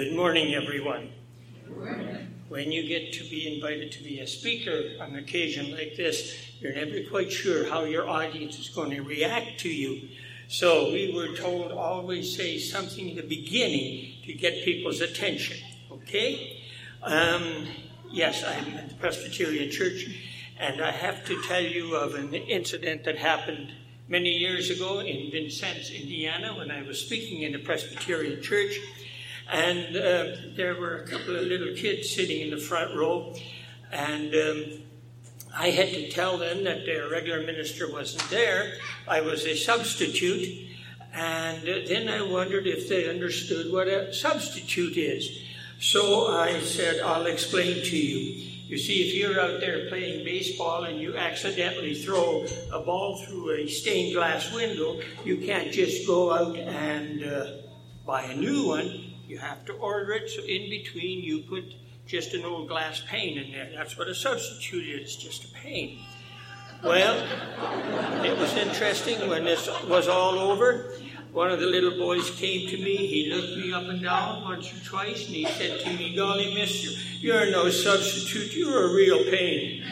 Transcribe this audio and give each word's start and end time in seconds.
Good 0.00 0.16
morning, 0.16 0.54
everyone. 0.54 1.10
When 2.48 2.72
you 2.72 2.88
get 2.88 3.12
to 3.12 3.24
be 3.24 3.54
invited 3.54 3.92
to 3.92 4.02
be 4.02 4.20
a 4.20 4.26
speaker 4.26 4.92
on 4.98 5.10
an 5.10 5.18
occasion 5.18 5.72
like 5.72 5.94
this, 5.94 6.34
you're 6.58 6.72
never 6.72 7.06
quite 7.10 7.30
sure 7.30 7.68
how 7.68 7.84
your 7.84 8.08
audience 8.08 8.58
is 8.58 8.70
going 8.70 8.92
to 8.92 9.02
react 9.02 9.60
to 9.60 9.68
you. 9.68 10.08
So 10.48 10.90
we 10.90 11.12
were 11.14 11.36
told 11.36 11.70
always 11.70 12.34
say 12.34 12.56
something 12.56 13.10
in 13.10 13.16
the 13.16 13.26
beginning 13.28 14.14
to 14.24 14.32
get 14.32 14.64
people's 14.64 15.02
attention. 15.02 15.58
Okay? 15.92 16.62
Um, 17.02 17.66
yes, 18.10 18.42
I'm 18.42 18.72
at 18.78 18.88
the 18.88 18.94
Presbyterian 18.94 19.70
Church, 19.70 20.06
and 20.58 20.80
I 20.80 20.92
have 20.92 21.26
to 21.26 21.42
tell 21.42 21.62
you 21.62 21.94
of 21.94 22.14
an 22.14 22.32
incident 22.32 23.04
that 23.04 23.18
happened 23.18 23.70
many 24.08 24.30
years 24.30 24.70
ago 24.70 25.00
in 25.00 25.30
Vincennes, 25.30 25.90
Indiana, 25.90 26.56
when 26.56 26.70
I 26.70 26.80
was 26.80 26.98
speaking 26.98 27.42
in 27.42 27.52
the 27.52 27.58
Presbyterian 27.58 28.40
Church. 28.40 28.80
And 29.50 29.96
uh, 29.96 30.24
there 30.54 30.76
were 30.78 30.98
a 30.98 31.06
couple 31.06 31.34
of 31.34 31.42
little 31.42 31.74
kids 31.74 32.14
sitting 32.14 32.40
in 32.40 32.50
the 32.50 32.56
front 32.56 32.96
row, 32.96 33.34
and 33.90 34.32
um, 34.32 34.64
I 35.56 35.70
had 35.70 35.88
to 35.88 36.08
tell 36.08 36.38
them 36.38 36.62
that 36.64 36.86
their 36.86 37.10
regular 37.10 37.42
minister 37.42 37.90
wasn't 37.90 38.30
there. 38.30 38.74
I 39.08 39.22
was 39.22 39.44
a 39.46 39.56
substitute, 39.56 40.68
and 41.12 41.62
then 41.64 42.08
I 42.08 42.22
wondered 42.22 42.68
if 42.68 42.88
they 42.88 43.08
understood 43.08 43.72
what 43.72 43.88
a 43.88 44.14
substitute 44.14 44.96
is. 44.96 45.28
So 45.80 46.28
I 46.28 46.60
said, 46.60 47.00
I'll 47.00 47.26
explain 47.26 47.82
to 47.82 47.96
you. 47.96 48.50
You 48.68 48.78
see, 48.78 49.08
if 49.08 49.14
you're 49.16 49.40
out 49.40 49.58
there 49.58 49.88
playing 49.88 50.24
baseball 50.24 50.84
and 50.84 51.00
you 51.00 51.16
accidentally 51.16 51.94
throw 51.94 52.46
a 52.72 52.78
ball 52.78 53.16
through 53.16 53.50
a 53.50 53.66
stained 53.66 54.14
glass 54.14 54.52
window, 54.52 55.00
you 55.24 55.38
can't 55.38 55.72
just 55.72 56.06
go 56.06 56.30
out 56.30 56.56
and 56.56 57.24
uh, 57.24 57.46
buy 58.06 58.22
a 58.22 58.36
new 58.36 58.68
one. 58.68 59.09
You 59.30 59.38
have 59.38 59.64
to 59.66 59.74
order 59.74 60.10
it, 60.14 60.28
so 60.28 60.42
in 60.42 60.68
between 60.68 61.22
you 61.22 61.42
put 61.42 61.62
just 62.04 62.34
an 62.34 62.44
old 62.44 62.66
glass 62.66 63.00
pane 63.06 63.38
in 63.38 63.52
there. 63.52 63.70
That's 63.72 63.96
what 63.96 64.08
a 64.08 64.14
substitute 64.14 65.02
is, 65.02 65.14
just 65.14 65.44
a 65.44 65.48
pane. 65.54 66.00
Well, 66.82 67.14
it 68.24 68.36
was 68.36 68.56
interesting 68.56 69.28
when 69.28 69.44
this 69.44 69.68
was 69.86 70.08
all 70.08 70.36
over. 70.36 70.94
One 71.30 71.52
of 71.52 71.60
the 71.60 71.66
little 71.66 71.96
boys 71.96 72.28
came 72.28 72.68
to 72.70 72.76
me. 72.76 72.96
He 72.96 73.32
looked 73.32 73.56
me 73.56 73.72
up 73.72 73.84
and 73.84 74.02
down 74.02 74.42
once 74.42 74.74
or 74.74 74.84
twice, 74.84 75.26
and 75.26 75.36
he 75.36 75.46
said 75.46 75.78
to 75.78 75.90
me, 75.90 76.16
Golly, 76.16 76.52
mister, 76.52 76.90
you're 77.20 77.52
no 77.52 77.70
substitute. 77.70 78.52
You're 78.56 78.90
a 78.90 78.92
real 78.92 79.22
pain. 79.30 79.82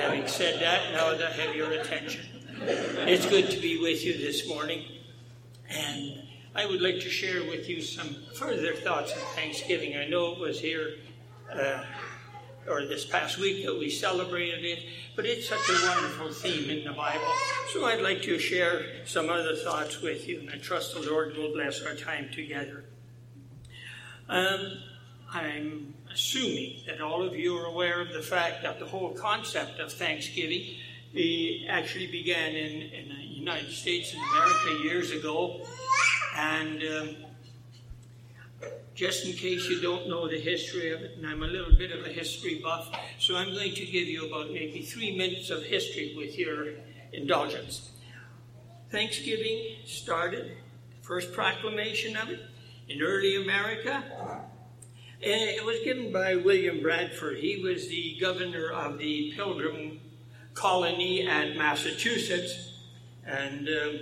Having 0.00 0.26
said 0.26 0.58
that, 0.62 0.90
now 0.94 1.10
I 1.10 1.30
have 1.32 1.54
your 1.54 1.70
attention. 1.72 2.24
It's 2.62 3.26
good 3.26 3.50
to 3.50 3.60
be 3.60 3.78
with 3.82 4.02
you 4.06 4.16
this 4.16 4.48
morning. 4.48 4.86
And 5.74 6.22
I 6.54 6.66
would 6.66 6.80
like 6.80 7.00
to 7.00 7.10
share 7.10 7.42
with 7.42 7.68
you 7.68 7.82
some 7.82 8.14
further 8.34 8.74
thoughts 8.74 9.12
on 9.12 9.18
Thanksgiving. 9.34 9.96
I 9.96 10.06
know 10.06 10.32
it 10.32 10.38
was 10.38 10.60
here 10.60 10.94
uh, 11.52 11.82
or 12.68 12.86
this 12.86 13.04
past 13.04 13.38
week 13.38 13.64
that 13.66 13.76
we 13.76 13.90
celebrated 13.90 14.64
it, 14.64 14.84
but 15.16 15.26
it's 15.26 15.48
such 15.48 15.68
a 15.68 15.86
wonderful 15.86 16.32
theme 16.32 16.70
in 16.70 16.84
the 16.84 16.92
Bible. 16.92 17.26
So 17.72 17.84
I'd 17.84 18.02
like 18.02 18.22
to 18.22 18.38
share 18.38 19.04
some 19.04 19.28
other 19.30 19.56
thoughts 19.56 20.00
with 20.00 20.28
you, 20.28 20.40
and 20.40 20.50
I 20.50 20.58
trust 20.58 20.94
the 20.94 21.10
Lord 21.10 21.36
will 21.36 21.52
bless 21.52 21.82
our 21.82 21.94
time 21.94 22.30
together. 22.32 22.84
Um, 24.28 24.78
I'm 25.32 25.94
assuming 26.12 26.82
that 26.86 27.00
all 27.00 27.22
of 27.22 27.34
you 27.34 27.56
are 27.58 27.66
aware 27.66 28.00
of 28.00 28.12
the 28.12 28.22
fact 28.22 28.62
that 28.62 28.78
the 28.78 28.86
whole 28.86 29.10
concept 29.10 29.80
of 29.80 29.92
Thanksgiving 29.92 30.76
actually 31.68 32.06
began 32.06 32.52
in, 32.52 32.82
in 32.82 33.12
United 33.44 33.70
States 33.70 34.14
and 34.14 34.22
America 34.22 34.82
years 34.82 35.10
ago. 35.10 35.60
And 36.34 36.82
um, 36.82 37.16
just 38.94 39.26
in 39.26 39.32
case 39.34 39.68
you 39.68 39.82
don't 39.82 40.08
know 40.08 40.26
the 40.26 40.40
history 40.40 40.92
of 40.92 41.02
it, 41.02 41.18
and 41.18 41.26
I'm 41.26 41.42
a 41.42 41.46
little 41.46 41.76
bit 41.76 41.92
of 41.92 42.06
a 42.06 42.08
history 42.08 42.60
buff, 42.62 42.90
so 43.18 43.36
I'm 43.36 43.52
going 43.52 43.74
to 43.74 43.86
give 43.86 44.08
you 44.08 44.26
about 44.28 44.50
maybe 44.50 44.80
three 44.80 45.14
minutes 45.16 45.50
of 45.50 45.62
history 45.62 46.14
with 46.16 46.38
your 46.38 46.68
indulgence. 47.12 47.90
Thanksgiving 48.90 49.76
started, 49.84 50.56
first 51.02 51.32
proclamation 51.32 52.16
of 52.16 52.30
it, 52.30 52.40
in 52.88 53.02
early 53.02 53.42
America. 53.42 54.02
And 55.22 55.42
it 55.50 55.64
was 55.64 55.80
given 55.84 56.12
by 56.12 56.36
William 56.36 56.80
Bradford. 56.80 57.38
He 57.38 57.62
was 57.62 57.88
the 57.88 58.16
governor 58.20 58.70
of 58.70 58.98
the 58.98 59.32
Pilgrim 59.36 60.00
colony 60.54 61.26
at 61.26 61.56
Massachusetts. 61.56 62.73
And 63.26 63.68
um, 63.68 64.00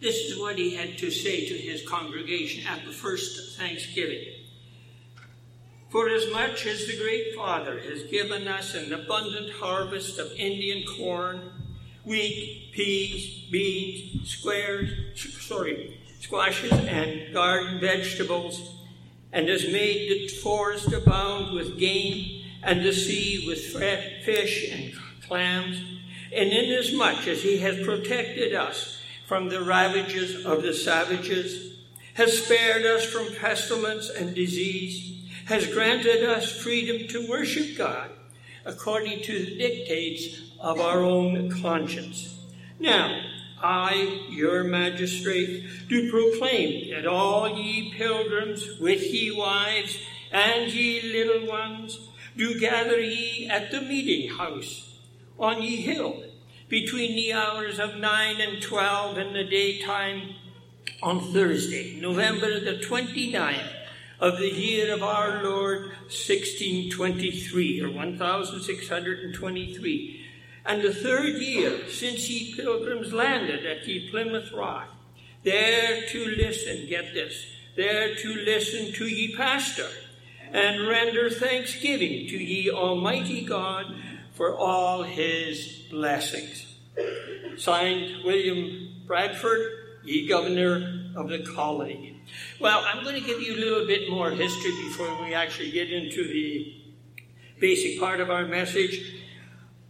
this 0.00 0.16
is 0.16 0.38
what 0.38 0.56
he 0.56 0.74
had 0.74 0.98
to 0.98 1.10
say 1.10 1.46
to 1.46 1.54
his 1.54 1.88
congregation 1.88 2.66
at 2.66 2.84
the 2.84 2.92
first 2.92 3.58
Thanksgiving. 3.58 4.24
For 5.90 6.08
as 6.08 6.30
much 6.30 6.66
as 6.66 6.86
the 6.86 6.98
Great 6.98 7.34
Father 7.34 7.78
has 7.78 8.02
given 8.04 8.48
us 8.48 8.74
an 8.74 8.92
abundant 8.92 9.52
harvest 9.52 10.18
of 10.18 10.32
Indian 10.32 10.84
corn, 10.98 11.40
wheat, 12.04 12.72
peas, 12.72 13.46
beans, 13.50 14.28
squares, 14.28 14.90
sorry, 15.40 15.98
squashes, 16.20 16.72
and 16.72 17.32
garden 17.32 17.80
vegetables, 17.80 18.60
and 19.32 19.48
has 19.48 19.64
made 19.64 20.10
the 20.10 20.28
forest 20.28 20.92
abound 20.92 21.54
with 21.54 21.78
game, 21.78 22.44
and 22.62 22.84
the 22.84 22.92
sea 22.92 23.44
with 23.46 23.60
fish 24.24 24.70
and 24.72 24.92
clams, 25.26 25.80
and 26.32 26.50
inasmuch 26.50 27.26
as 27.26 27.42
he 27.42 27.58
has 27.58 27.84
protected 27.84 28.54
us 28.54 29.00
from 29.26 29.48
the 29.48 29.62
ravages 29.62 30.44
of 30.44 30.62
the 30.62 30.74
savages, 30.74 31.76
has 32.14 32.42
spared 32.42 32.84
us 32.84 33.04
from 33.04 33.34
pestilence 33.34 34.08
and 34.10 34.34
disease, 34.34 35.28
has 35.46 35.66
granted 35.66 36.24
us 36.24 36.50
freedom 36.50 37.08
to 37.08 37.28
worship 37.28 37.76
God 37.76 38.10
according 38.64 39.22
to 39.22 39.38
the 39.38 39.56
dictates 39.56 40.40
of 40.60 40.80
our 40.80 41.02
own 41.02 41.50
conscience. 41.50 42.36
Now, 42.78 43.22
I, 43.62 44.26
your 44.30 44.64
magistrate, 44.64 45.88
do 45.88 46.10
proclaim 46.10 46.90
that 46.90 47.06
all 47.06 47.48
ye 47.48 47.92
pilgrims 47.94 48.78
with 48.80 49.02
ye 49.02 49.30
wives 49.30 49.98
and 50.32 50.70
ye 50.72 51.00
little 51.00 51.48
ones 51.48 51.98
do 52.36 52.58
gather 52.58 53.00
ye 53.00 53.48
at 53.48 53.70
the 53.70 53.80
meeting 53.80 54.36
house 54.36 54.95
on 55.38 55.62
ye 55.62 55.76
hill 55.76 56.22
between 56.68 57.14
the 57.14 57.32
hours 57.32 57.78
of 57.78 57.96
9 57.96 58.40
and 58.40 58.60
12 58.62 59.18
in 59.18 59.32
the 59.32 59.44
daytime 59.44 60.34
on 61.02 61.20
Thursday, 61.32 61.98
November 62.00 62.58
the 62.58 62.78
29th 62.78 63.72
of 64.18 64.38
the 64.38 64.50
year 64.50 64.94
of 64.94 65.02
our 65.02 65.42
Lord 65.42 65.90
1623 66.08 67.82
or 67.82 67.90
1623, 67.90 70.24
and 70.64 70.80
the 70.82 70.94
third 70.94 71.34
year 71.36 71.86
since 71.88 72.30
ye 72.30 72.54
pilgrims 72.54 73.12
landed 73.12 73.66
at 73.66 73.86
ye 73.86 74.08
Plymouth 74.10 74.50
Rock, 74.52 74.88
there 75.44 76.06
to 76.08 76.24
listen, 76.24 76.86
get 76.88 77.12
this, 77.14 77.46
there 77.76 78.16
to 78.16 78.34
listen 78.34 78.92
to 78.94 79.06
ye 79.06 79.36
pastor, 79.36 79.90
and 80.50 80.88
render 80.88 81.28
thanksgiving 81.28 82.26
to 82.28 82.38
ye 82.38 82.70
Almighty 82.70 83.44
God 83.44 83.94
for 84.36 84.54
all 84.54 85.02
his 85.02 85.86
blessings. 85.90 86.66
Signed, 87.56 88.22
William 88.22 89.02
Bradford, 89.06 89.62
ye 90.04 90.28
governor 90.28 91.10
of 91.16 91.30
the 91.30 91.38
colony. 91.38 92.22
Well, 92.60 92.84
I'm 92.86 93.02
going 93.02 93.20
to 93.20 93.26
give 93.26 93.40
you 93.40 93.54
a 93.54 93.60
little 93.60 93.86
bit 93.86 94.10
more 94.10 94.30
history 94.30 94.72
before 94.88 95.22
we 95.22 95.32
actually 95.32 95.70
get 95.70 95.90
into 95.90 96.28
the 96.28 96.74
basic 97.58 97.98
part 97.98 98.20
of 98.20 98.30
our 98.30 98.44
message. 98.44 99.22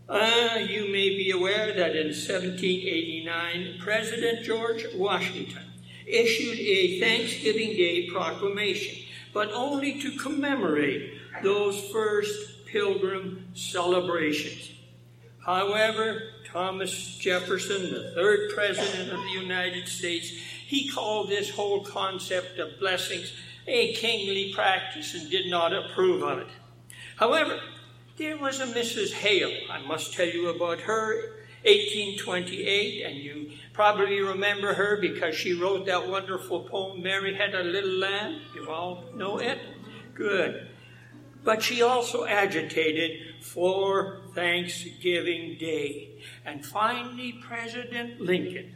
Uh, 0.09 0.61
you 0.61 0.93
may 0.93 1.09
be 1.09 1.33
aware 1.33 1.75
that 1.75 1.97
in 1.97 2.09
1789, 2.09 3.79
President 3.81 4.45
George 4.45 4.87
Washington 4.95 5.65
issued 6.07 6.59
a 6.61 7.01
Thanksgiving 7.01 7.71
Day 7.71 8.09
proclamation, 8.09 9.03
but 9.35 9.51
only 9.51 10.01
to 10.01 10.17
commemorate 10.17 11.15
those 11.43 11.81
first 11.91 12.56
pilgrim 12.77 13.49
celebrations. 13.55 14.71
However, 15.45 16.21
Thomas 16.45 17.17
Jefferson, 17.17 17.91
the 17.91 18.13
third 18.15 18.51
president 18.55 19.11
of 19.13 19.19
the 19.19 19.41
United 19.41 19.89
States, 19.89 20.29
he 20.29 20.91
called 20.91 21.31
this 21.31 21.49
whole 21.49 21.83
concept 21.83 22.59
of 22.59 22.79
blessings 22.79 23.33
a 23.67 23.95
kingly 23.95 24.53
practice 24.55 25.15
and 25.15 25.31
did 25.31 25.51
not 25.51 25.73
approve 25.73 26.23
of 26.23 26.41
it. 26.41 26.49
However, 27.17 27.59
there 28.19 28.37
was 28.37 28.61
a 28.61 28.67
Mrs. 28.67 29.13
Hale. 29.15 29.57
I 29.71 29.81
must 29.87 30.13
tell 30.13 30.29
you 30.29 30.51
about 30.51 30.81
her, 30.81 31.15
1828, 31.65 33.07
and 33.07 33.17
you 33.17 33.53
probably 33.73 34.21
remember 34.21 34.75
her 34.75 34.99
because 35.01 35.35
she 35.35 35.55
wrote 35.55 35.87
that 35.87 36.09
wonderful 36.09 36.61
poem, 36.61 37.03
Mary 37.03 37.35
Had 37.35 37.55
a 37.55 37.63
Little 37.63 37.99
Lamb. 37.99 38.43
You 38.55 38.69
all 38.69 39.07
know 39.15 39.39
it? 39.39 39.59
Good 40.15 40.69
but 41.47 41.63
she 41.63 41.81
also 41.81 42.25
agitated 42.27 43.37
for 43.41 44.21
Thanksgiving 44.35 45.57
Day. 45.59 46.09
And 46.45 46.67
finally, 46.67 47.39
President 47.41 48.21
Lincoln, 48.21 48.75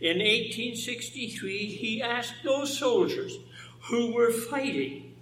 In 0.00 0.18
1863, 0.18 1.66
he 1.66 2.02
asked 2.02 2.42
those 2.42 2.78
soldiers 2.78 3.36
who 3.82 4.14
were 4.14 4.30
fighting 4.30 5.16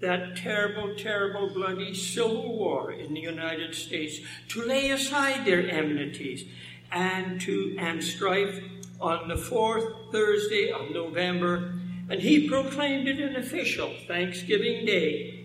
that 0.00 0.36
terrible, 0.36 0.94
terrible, 0.94 1.50
bloody 1.52 1.92
civil 1.92 2.56
war 2.56 2.92
in 2.92 3.14
the 3.14 3.20
United 3.20 3.74
States 3.74 4.20
to 4.48 4.62
lay 4.62 4.90
aside 4.90 5.44
their 5.44 5.68
enmities 5.68 6.44
and 6.92 7.40
to 7.40 7.74
and 7.80 8.04
strife 8.04 8.62
on 9.00 9.26
the 9.26 9.36
fourth 9.36 10.12
Thursday 10.12 10.70
of 10.70 10.92
November, 10.92 11.74
and 12.08 12.20
he 12.20 12.48
proclaimed 12.48 13.08
it 13.08 13.18
an 13.18 13.34
official 13.34 13.92
Thanksgiving 14.06 14.86
Day. 14.86 15.37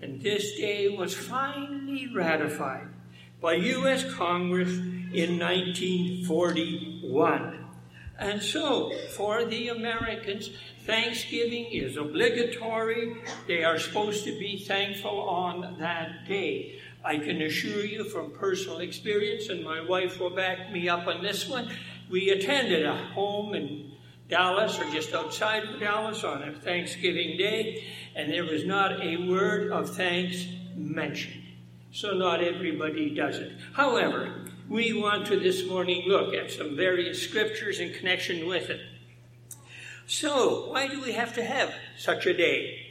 And 0.00 0.20
this 0.20 0.56
day 0.56 0.88
was 0.88 1.14
finally 1.14 2.08
ratified 2.14 2.88
by 3.40 3.54
U.S. 3.54 4.04
Congress 4.14 4.70
in 5.12 5.38
1941. 5.38 7.64
And 8.18 8.42
so, 8.42 8.92
for 9.10 9.44
the 9.44 9.68
Americans, 9.68 10.50
Thanksgiving 10.84 11.66
is 11.66 11.96
obligatory. 11.96 13.16
They 13.46 13.62
are 13.62 13.78
supposed 13.78 14.24
to 14.24 14.36
be 14.38 14.64
thankful 14.66 15.20
on 15.28 15.76
that 15.78 16.26
day. 16.26 16.80
I 17.04 17.18
can 17.18 17.40
assure 17.42 17.84
you 17.84 18.02
from 18.04 18.32
personal 18.32 18.78
experience, 18.78 19.50
and 19.50 19.62
my 19.62 19.80
wife 19.80 20.18
will 20.18 20.30
back 20.30 20.72
me 20.72 20.88
up 20.88 21.06
on 21.06 21.22
this 21.22 21.48
one. 21.48 21.70
We 22.10 22.30
attended 22.30 22.84
a 22.84 22.96
home 22.96 23.54
in 23.54 23.92
Dallas 24.28 24.78
or 24.78 24.90
just 24.90 25.14
outside 25.14 25.64
of 25.64 25.80
Dallas 25.80 26.24
on 26.24 26.42
a 26.42 26.52
Thanksgiving 26.52 27.38
Day, 27.38 27.84
and 28.18 28.32
there 28.32 28.44
was 28.44 28.66
not 28.66 29.00
a 29.00 29.28
word 29.28 29.70
of 29.70 29.94
thanks 29.94 30.44
mentioned. 30.74 31.44
So, 31.92 32.14
not 32.14 32.42
everybody 32.42 33.14
does 33.14 33.36
it. 33.38 33.52
However, 33.72 34.44
we 34.68 34.92
want 34.92 35.26
to 35.28 35.38
this 35.38 35.64
morning 35.64 36.02
look 36.06 36.34
at 36.34 36.50
some 36.50 36.76
various 36.76 37.22
scriptures 37.22 37.78
in 37.78 37.94
connection 37.94 38.48
with 38.48 38.70
it. 38.70 38.80
So, 40.08 40.68
why 40.70 40.88
do 40.88 41.00
we 41.00 41.12
have 41.12 41.32
to 41.34 41.44
have 41.44 41.72
such 41.96 42.26
a 42.26 42.36
day? 42.36 42.86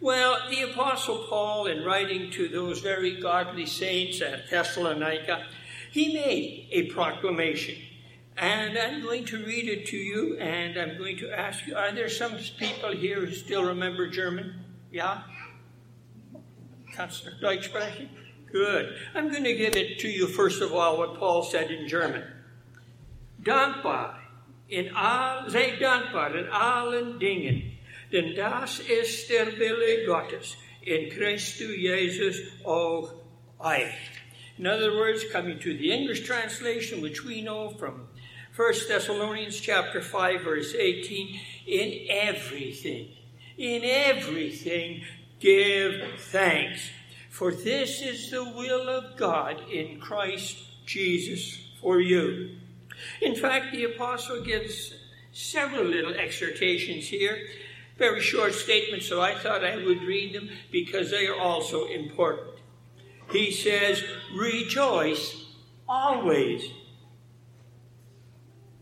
Well, 0.00 0.48
the 0.48 0.70
Apostle 0.70 1.26
Paul, 1.28 1.66
in 1.66 1.84
writing 1.84 2.30
to 2.30 2.46
those 2.46 2.78
very 2.78 3.20
godly 3.20 3.66
saints 3.66 4.22
at 4.22 4.48
Thessalonica, 4.48 5.44
he 5.90 6.14
made 6.14 6.68
a 6.70 6.86
proclamation. 6.92 7.74
And 8.36 8.78
I'm 8.78 9.02
going 9.02 9.24
to 9.26 9.44
read 9.44 9.68
it 9.68 9.86
to 9.86 9.96
you, 9.96 10.36
and 10.38 10.78
I'm 10.78 10.96
going 10.96 11.16
to 11.18 11.32
ask 11.32 11.66
you 11.66 11.74
are 11.74 11.90
there 11.90 12.08
some 12.08 12.36
people 12.58 12.92
here 12.92 13.26
who 13.26 13.32
still 13.32 13.64
remember 13.64 14.06
German? 14.06 14.66
Yeah? 14.90 15.22
Deutsch? 17.40 17.70
Good. 18.50 18.96
I'm 19.14 19.30
going 19.30 19.44
to 19.44 19.54
give 19.54 19.76
it 19.76 19.98
to 20.00 20.08
you, 20.08 20.26
first 20.26 20.62
of 20.62 20.72
all, 20.72 20.98
what 20.98 21.18
Paul 21.18 21.42
said 21.42 21.70
in 21.70 21.86
German. 21.86 22.24
Dankbar, 23.42 24.16
in 24.68 24.94
all, 24.94 25.48
sei 25.48 25.76
dankbar 25.78 26.34
in 26.36 26.48
allen 26.50 27.18
Dingen, 27.18 27.78
denn 28.10 28.34
das 28.34 28.80
ist 28.80 29.28
der 29.28 29.46
Wille 29.58 30.06
Gottes 30.06 30.56
in 30.82 31.10
Christus 31.10 31.76
Jesus 31.76 32.40
auch 32.64 33.12
euch. 33.60 33.94
In 34.58 34.66
other 34.66 34.96
words, 34.96 35.24
coming 35.30 35.58
to 35.60 35.76
the 35.76 35.92
English 35.92 36.26
translation, 36.26 37.00
which 37.00 37.24
we 37.24 37.42
know 37.42 37.70
from 37.70 38.08
1 38.56 38.74
Thessalonians 38.88 39.60
chapter 39.60 40.02
5, 40.02 40.42
verse 40.42 40.74
18, 40.74 41.40
in 41.66 42.06
everything, 42.10 43.10
in 43.58 43.82
everything, 43.84 45.02
give 45.40 46.00
thanks 46.18 46.80
for 47.38 47.52
this 47.52 48.02
is 48.02 48.30
the 48.30 48.42
will 48.42 48.88
of 48.88 49.16
God 49.16 49.62
in 49.70 50.00
Christ 50.00 50.56
Jesus 50.86 51.56
for 51.80 52.00
you. 52.00 52.56
In 53.22 53.36
fact, 53.36 53.70
the 53.70 53.84
apostle 53.84 54.42
gives 54.42 54.94
several 55.32 55.84
little 55.84 56.14
exhortations 56.14 57.06
here, 57.06 57.46
very 57.96 58.20
short 58.20 58.54
statements, 58.54 59.06
so 59.06 59.20
I 59.20 59.34
thought 59.34 59.64
I 59.64 59.76
would 59.76 60.02
read 60.02 60.34
them 60.34 60.48
because 60.72 61.10
they 61.10 61.28
are 61.28 61.38
also 61.38 61.86
important. 61.86 62.58
He 63.30 63.52
says, 63.52 64.02
Rejoice 64.34 65.44
always. 65.88 66.68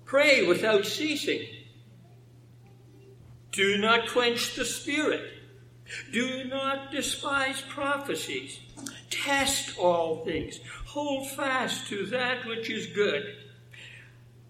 Pray 0.07 0.47
without 0.47 0.87
ceasing. 0.87 1.47
Do 3.57 3.79
not 3.79 4.09
quench 4.09 4.55
the 4.55 4.67
spirit. 4.67 5.33
Do 6.13 6.45
not 6.45 6.93
despise 6.93 7.63
prophecies. 7.63 8.61
Test 9.09 9.79
all 9.79 10.27
things. 10.27 10.61
Hold 10.89 11.31
fast 11.31 11.89
to 11.89 12.05
that 12.07 12.45
which 12.45 12.69
is 12.69 12.87
good. 12.89 13.35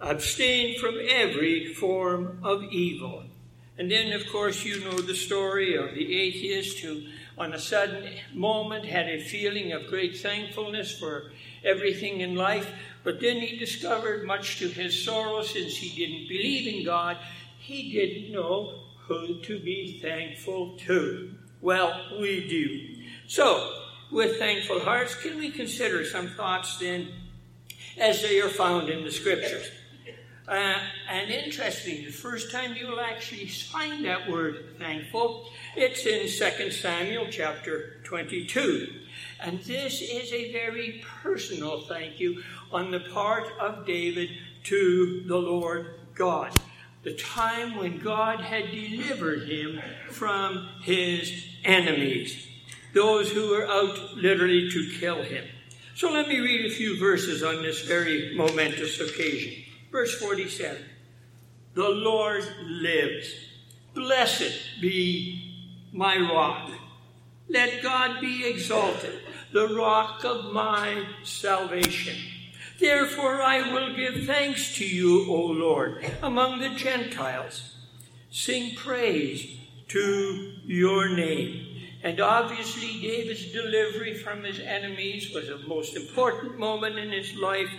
Abstain 0.01 0.81
from 0.81 0.97
every 1.09 1.73
form 1.73 2.41
of 2.43 2.65
evil. 2.65 3.23
And 3.79 3.89
then, 3.89 4.13
of 4.13 4.29
course, 4.33 4.65
you 4.65 4.81
know 4.81 4.99
the 4.99 5.15
story 5.15 5.77
of 5.77 5.95
the 5.95 6.21
atheist 6.21 6.81
who, 6.81 7.03
on 7.39 7.53
a 7.53 7.61
sudden 7.61 8.13
moment, 8.35 8.87
had 8.87 9.09
a 9.09 9.23
feeling 9.23 9.71
of 9.71 9.87
great 9.87 10.19
thankfulness 10.19 10.99
for 10.99 11.31
everything 11.65 12.23
in 12.23 12.35
life, 12.35 12.73
but 13.05 13.21
then 13.21 13.37
he 13.37 13.57
discovered, 13.57 14.27
much 14.27 14.59
to 14.59 14.69
his 14.69 15.05
sorrow, 15.05 15.43
since 15.43 15.77
he 15.77 15.91
didn't 15.95 16.27
believe 16.27 16.75
in 16.75 16.85
God, 16.85 17.19
he 17.59 17.93
didn't 17.93 18.33
know 18.33 18.81
who 19.07 19.41
to 19.43 19.59
be 19.61 20.01
thankful 20.03 20.77
to. 20.79 21.33
Well, 21.61 22.19
we 22.21 22.49
do. 22.49 23.03
So, 23.29 23.73
with 24.11 24.39
thankful 24.39 24.81
hearts, 24.81 25.15
can 25.15 25.39
we 25.39 25.51
consider 25.51 26.05
some 26.05 26.29
thoughts 26.29 26.79
then 26.79 27.09
as 27.99 28.23
they 28.23 28.41
are 28.41 28.49
found 28.49 28.89
in 28.89 29.05
the 29.05 29.11
scriptures? 29.11 29.69
Uh, 30.49 30.79
and 31.09 31.29
interesting, 31.31 32.05
the 32.05 32.13
first 32.13 32.53
time 32.53 32.77
you 32.77 32.87
will 32.87 33.01
actually 33.01 33.47
find 33.47 34.05
that 34.05 34.31
word 34.31 34.77
thankful, 34.79 35.49
it's 35.75 36.07
in 36.07 36.29
2 36.29 36.71
Samuel 36.71 37.27
chapter 37.31 38.01
22. 38.05 38.93
And 39.41 39.59
this 39.61 40.01
is 40.01 40.33
a 40.33 40.53
very 40.53 41.05
personal 41.23 41.81
thank 41.81 42.21
you 42.21 42.43
on 42.71 42.93
the 42.93 43.01
part 43.01 43.49
of 43.59 43.87
David 43.87 44.31
to 44.65 45.25
the 45.27 45.37
Lord 45.37 45.95
God 46.15 46.53
the 47.07 47.15
time 47.15 47.77
when 47.77 47.99
God 47.99 48.41
had 48.41 48.73
delivered 48.73 49.49
him 49.49 49.81
from 50.11 50.69
his 50.83 51.47
enemies, 51.63 52.49
those 52.95 53.31
who 53.31 53.51
were 53.51 53.65
out 53.65 54.17
literally 54.17 54.69
to 54.69 54.99
kill 54.99 55.23
him. 55.23 55.45
So 55.95 56.11
let 56.11 56.27
me 56.27 56.41
read 56.41 56.67
a 56.67 56.75
few 56.75 56.99
verses 56.99 57.45
on 57.45 57.63
this 57.63 57.83
very 57.83 58.35
momentous 58.37 58.99
occasion. 58.99 59.53
Verse 59.93 60.19
47 60.19 60.79
The 61.75 61.89
Lord 61.89 62.45
lives. 62.65 63.33
Blessed 63.95 64.81
be 64.81 65.79
my 65.93 66.19
rock. 66.19 66.73
Let 67.49 67.85
God 67.85 68.21
be 68.21 68.49
exalted, 68.49 69.21
the 69.53 69.69
rock 69.69 70.25
of 70.25 70.53
my 70.53 71.07
salvation. 71.23 72.17
Therefore 72.79 73.43
I 73.43 73.73
will 73.73 73.95
give 73.95 74.27
thanks 74.27 74.75
to 74.77 74.87
you, 74.87 75.27
O 75.31 75.47
Lord, 75.47 76.05
among 76.23 76.61
the 76.61 76.71
Gentiles. 76.71 77.75
Sing 78.31 78.75
praise 78.75 79.57
to 79.89 80.53
your 80.65 81.09
name. 81.09 81.77
And 82.03 82.21
obviously, 82.21 83.01
David's 83.01 83.51
delivery 83.53 84.15
from 84.15 84.45
his 84.45 84.61
enemies 84.61 85.33
was 85.35 85.49
a 85.49 85.59
most 85.67 85.97
important 85.97 86.59
moment 86.59 86.99
in 86.99 87.11
his 87.11 87.35
life. 87.35 87.71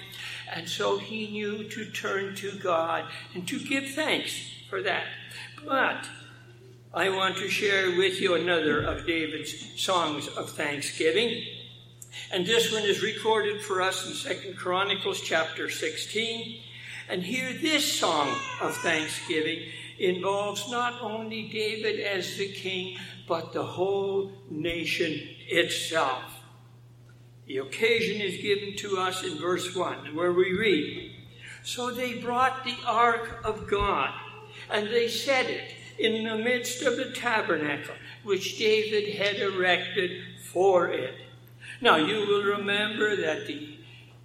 And 0.53 0.67
so 0.67 0.97
he 0.97 1.27
knew 1.27 1.69
to 1.69 1.91
turn 1.91 2.35
to 2.35 2.51
God 2.53 3.05
and 3.33 3.47
to 3.47 3.59
give 3.59 3.91
thanks 3.91 4.33
for 4.69 4.81
that. 4.81 5.05
But 5.65 6.09
I 6.93 7.09
want 7.09 7.37
to 7.37 7.49
share 7.49 7.97
with 7.97 8.19
you 8.19 8.35
another 8.35 8.81
of 8.81 9.05
David's 9.05 9.79
songs 9.79 10.27
of 10.27 10.49
thanksgiving. 10.49 11.43
And 12.31 12.45
this 12.45 12.71
one 12.71 12.83
is 12.83 13.01
recorded 13.01 13.61
for 13.61 13.81
us 13.81 14.05
in 14.07 14.13
Second 14.13 14.57
Chronicles 14.57 15.21
chapter 15.21 15.69
16. 15.69 16.61
And 17.09 17.23
here, 17.23 17.53
this 17.53 17.99
song 17.99 18.35
of 18.61 18.75
thanksgiving 18.77 19.61
involves 19.97 20.69
not 20.69 21.01
only 21.01 21.43
David 21.43 21.99
as 22.01 22.37
the 22.37 22.51
king, 22.51 22.97
but 23.27 23.53
the 23.53 23.63
whole 23.63 24.31
nation 24.49 25.19
itself. 25.47 26.23
The 27.47 27.59
occasion 27.59 28.21
is 28.21 28.41
given 28.41 28.75
to 28.77 28.97
us 28.97 29.23
in 29.23 29.37
verse 29.37 29.73
1, 29.73 30.15
where 30.15 30.33
we 30.33 30.51
read 30.51 31.11
So 31.63 31.91
they 31.91 32.15
brought 32.15 32.65
the 32.65 32.75
ark 32.85 33.41
of 33.43 33.67
God, 33.69 34.13
and 34.69 34.87
they 34.87 35.07
set 35.07 35.49
it 35.49 35.71
in 35.97 36.25
the 36.25 36.37
midst 36.37 36.81
of 36.83 36.97
the 36.97 37.11
tabernacle 37.11 37.95
which 38.23 38.57
David 38.57 39.15
had 39.15 39.37
erected 39.37 40.21
for 40.43 40.89
it. 40.89 41.15
Now, 41.81 41.97
you 41.97 42.27
will 42.27 42.43
remember 42.43 43.15
that 43.15 43.47
the 43.47 43.77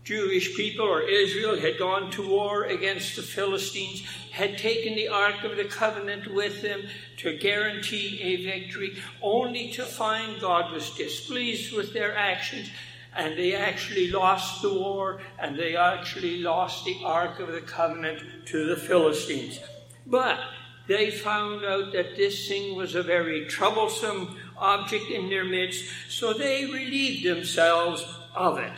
Jewish 0.04 0.56
people 0.56 0.87
or 0.87 1.02
Israel 1.02 1.61
had 1.61 1.78
gone 1.78 2.11
to 2.12 2.26
war 2.26 2.64
against 2.64 3.16
the 3.16 3.23
Philistines, 3.23 4.02
had 4.32 4.59
taken 4.59 4.94
the 4.94 5.09
Ark 5.09 5.44
of 5.44 5.56
the 5.56 5.64
Covenant 5.64 6.32
with 6.32 6.62
them 6.62 6.82
to 7.18 7.38
guarantee 7.38 8.21
a 8.21 8.42
victory, 8.44 8.97
only 9.21 9.71
to 9.73 9.85
find 9.85 10.40
God 10.40 10.73
was 10.73 10.90
displeased 10.90 11.73
with 11.73 11.92
their 11.92 12.16
actions 12.16 12.71
and 13.14 13.38
they 13.38 13.54
actually 13.54 14.11
lost 14.11 14.62
the 14.62 14.73
war, 14.73 15.21
and 15.38 15.59
they 15.59 15.76
actually 15.76 16.38
lost 16.38 16.85
the 16.85 16.99
Ark 17.04 17.40
of 17.40 17.52
the 17.52 17.61
Covenant 17.61 18.47
to 18.47 18.66
the 18.66 18.76
Philistines. 18.76 19.61
But 20.06 20.40
they 20.88 21.11
found 21.11 21.64
out 21.64 21.92
that 21.92 22.16
this 22.16 22.49
thing 22.49 22.75
was 22.75 22.94
a 22.94 23.02
very 23.02 23.47
troublesome 23.47 24.38
object 24.62 25.11
in 25.11 25.28
their 25.28 25.45
midst, 25.45 25.85
so 26.09 26.33
they 26.33 26.64
relieved 26.64 27.26
themselves 27.26 28.04
of 28.35 28.59
it, 28.59 28.73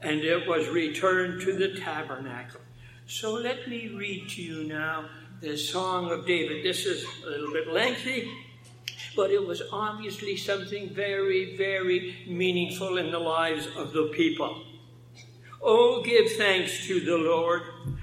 and 0.00 0.20
it 0.20 0.48
was 0.48 0.68
returned 0.68 1.42
to 1.42 1.52
the 1.52 1.78
tabernacle. 1.78 2.60
So 3.06 3.34
let 3.34 3.68
me 3.68 3.88
read 3.88 4.30
to 4.30 4.42
you 4.42 4.64
now 4.64 5.04
the 5.40 5.56
Song 5.58 6.10
of 6.10 6.26
David. 6.26 6.64
This 6.64 6.86
is 6.86 7.04
a 7.24 7.28
little 7.28 7.52
bit 7.52 7.68
lengthy, 7.68 8.32
but 9.14 9.30
it 9.30 9.46
was 9.46 9.62
obviously 9.70 10.36
something 10.36 10.88
very, 10.88 11.56
very 11.56 12.16
meaningful 12.26 12.96
in 12.96 13.10
the 13.10 13.18
lives 13.18 13.68
of 13.76 13.92
the 13.92 14.10
people. 14.14 14.64
Oh, 15.62 16.02
give 16.02 16.32
thanks 16.32 16.86
to 16.86 17.00
the 17.00 17.16
Lord, 17.16 17.62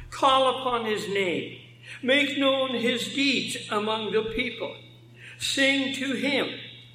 call 0.10 0.60
upon 0.60 0.86
his 0.86 1.08
name, 1.08 1.60
make 2.01 2.38
known 2.38 2.75
his 2.75 3.13
deeds 3.13 3.58
among 3.72 4.12
the 4.12 4.24
people, 4.36 4.75
sing 5.39 5.93
to 5.96 6.13
him, 6.13 6.48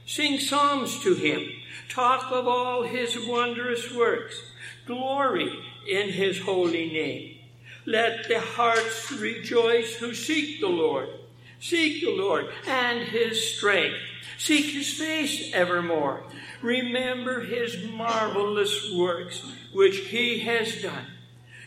sing 0.06 0.38
psalms 0.38 1.00
to 1.02 1.14
him, 1.14 1.50
talk 1.88 2.32
of 2.32 2.48
all 2.48 2.84
his 2.84 3.18
wondrous 3.26 3.92
works, 3.92 4.40
glory 4.86 5.52
in 5.88 6.08
his 6.10 6.40
holy 6.40 6.90
name. 6.90 7.38
Let 7.84 8.28
the 8.28 8.40
hearts 8.40 9.12
rejoice 9.12 9.94
who 9.96 10.14
seek 10.14 10.60
the 10.60 10.68
Lord. 10.68 11.08
Seek 11.60 12.02
the 12.02 12.10
Lord 12.10 12.48
and 12.66 13.00
his 13.08 13.56
strength. 13.56 13.98
Seek 14.38 14.66
his 14.66 14.92
face 14.94 15.52
evermore. 15.54 16.24
Remember 16.62 17.40
his 17.40 17.84
marvelous 17.90 18.92
works 18.92 19.44
which 19.72 19.98
he 20.08 20.40
has 20.40 20.82
done, 20.82 21.06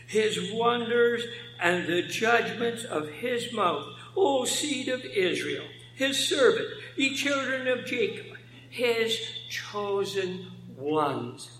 his 0.06 0.52
wonders 0.52 1.24
and 1.60 1.86
the 1.86 2.02
judgments 2.02 2.84
of 2.84 3.08
his 3.08 3.52
mouth, 3.52 3.86
O 4.16 4.44
seed 4.44 4.88
of 4.88 5.04
Israel, 5.04 5.64
his 6.00 6.18
servant, 6.18 6.66
ye 6.96 7.14
children 7.14 7.68
of 7.68 7.84
Jacob, 7.84 8.38
his 8.70 9.20
chosen 9.50 10.50
ones. 10.74 11.50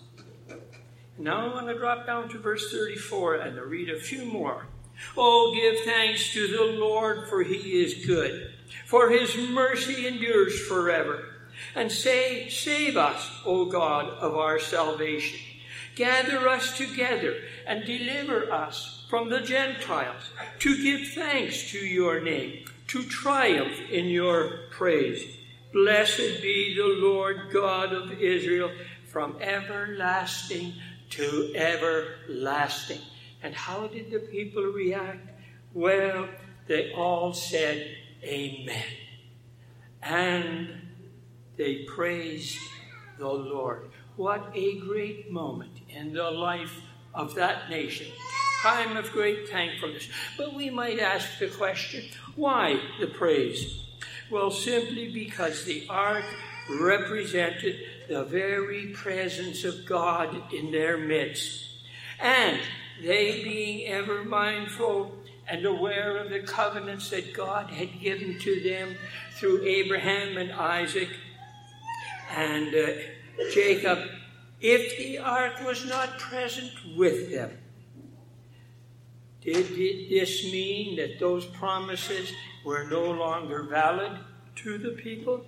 Now 1.19 1.51
I 1.51 1.55
want 1.55 1.67
to 1.69 1.79
drop 1.79 2.07
down 2.07 2.31
to 2.31 2.39
verse 2.39 2.73
34 2.73 3.35
and 3.35 3.59
read 3.59 3.91
a 3.91 4.01
few 4.01 4.25
more. 4.25 4.67
Oh, 5.15 5.55
give 5.55 5.85
thanks 5.85 6.33
to 6.33 6.49
the 6.49 6.79
Lord, 6.81 7.29
for 7.29 7.43
he 7.43 7.83
is 7.83 8.07
good, 8.07 8.55
for 8.87 9.11
his 9.11 9.37
mercy 9.37 10.07
endures 10.07 10.59
forever. 10.67 11.25
And 11.75 11.93
say, 11.93 12.49
Save 12.49 12.97
us, 12.97 13.31
O 13.45 13.67
God 13.67 14.09
of 14.09 14.37
our 14.37 14.59
salvation. 14.59 15.39
Gather 15.95 16.49
us 16.49 16.79
together 16.79 17.37
and 17.67 17.85
deliver 17.85 18.51
us 18.51 19.05
from 19.11 19.29
the 19.29 19.41
Gentiles, 19.41 20.31
to 20.61 20.83
give 20.83 21.09
thanks 21.09 21.73
to 21.73 21.79
your 21.79 22.21
name, 22.21 22.65
to 22.91 23.05
triumph 23.05 23.79
in 23.89 24.07
your 24.07 24.63
praise. 24.73 25.37
Blessed 25.73 26.43
be 26.43 26.75
the 26.77 27.07
Lord 27.07 27.53
God 27.53 27.93
of 27.93 28.11
Israel 28.21 28.73
from 29.07 29.37
everlasting 29.41 30.75
to 31.11 31.53
everlasting. 31.55 32.99
And 33.45 33.55
how 33.55 33.87
did 33.87 34.11
the 34.11 34.19
people 34.19 34.65
react? 34.65 35.31
Well, 35.73 36.29
they 36.67 36.93
all 36.93 37.33
said, 37.33 37.97
Amen. 38.25 38.85
And 40.03 40.71
they 41.57 41.85
praised 41.85 42.59
the 43.19 43.29
Lord. 43.29 43.89
What 44.17 44.51
a 44.53 44.81
great 44.81 45.31
moment 45.31 45.79
in 45.89 46.13
the 46.13 46.29
life 46.29 46.81
of 47.15 47.37
that 47.37 47.71
nation. 47.71 48.09
Time 48.63 48.97
of 48.97 49.11
great 49.13 49.49
thankfulness. 49.49 50.09
But 50.37 50.55
we 50.55 50.71
might 50.71 50.99
ask 50.99 51.39
the 51.39 51.49
question 51.49 52.05
why 52.37 52.81
the 53.01 53.07
praise? 53.07 53.83
Well, 54.31 54.51
simply 54.51 55.13
because 55.13 55.65
the 55.65 55.87
ark 55.89 56.25
represented 56.69 57.77
the 58.09 58.25
very 58.25 58.89
presence 58.89 59.65
of 59.65 59.87
God 59.87 60.53
in 60.53 60.71
their 60.71 60.97
midst. 60.97 61.67
And 62.21 62.61
they 63.03 63.43
being 63.43 63.89
ever 63.89 64.25
mindful 64.25 65.17
and 65.49 65.65
aware 65.65 66.19
of 66.19 66.31
the 66.31 66.41
covenants 66.41 67.11
that 67.11 67.33
God 67.33 67.71
had 67.71 68.01
given 68.01 68.39
to 68.41 68.61
them 68.61 68.95
through 69.39 69.65
Abraham 69.65 70.37
and 70.37 70.53
Isaac 70.53 71.09
and 72.31 72.75
uh, 72.75 72.87
Jacob, 73.53 73.99
if 74.61 74.97
the 74.99 75.19
ark 75.19 75.55
was 75.65 75.85
not 75.87 76.19
present 76.19 76.71
with 76.97 77.33
them, 77.33 77.51
did 79.43 79.69
this 80.11 80.45
mean 80.45 80.97
that 80.97 81.19
those 81.19 81.47
promises 81.47 82.33
were 82.65 82.85
no 82.85 83.11
longer 83.11 83.63
valid 83.63 84.13
to 84.57 84.79
the 84.79 84.91
people? 84.91 85.45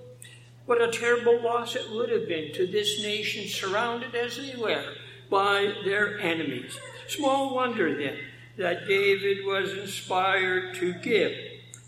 What 0.65 0.81
a 0.81 0.91
terrible 0.91 1.43
loss 1.43 1.77
it 1.77 1.91
would 1.91 2.11
have 2.11 2.29
been 2.29 2.53
to 2.55 2.67
this 2.67 3.03
nation, 3.03 3.49
surrounded 3.49 4.15
as 4.15 4.37
they 4.37 4.55
were 4.57 4.95
by 5.29 5.75
their 5.85 6.19
enemies. 6.21 6.79
Small 7.09 7.55
wonder 7.55 7.97
then 7.97 8.19
that 8.57 8.87
David 8.87 9.45
was 9.45 9.73
inspired 9.73 10.75
to 10.77 10.95
give 10.95 11.33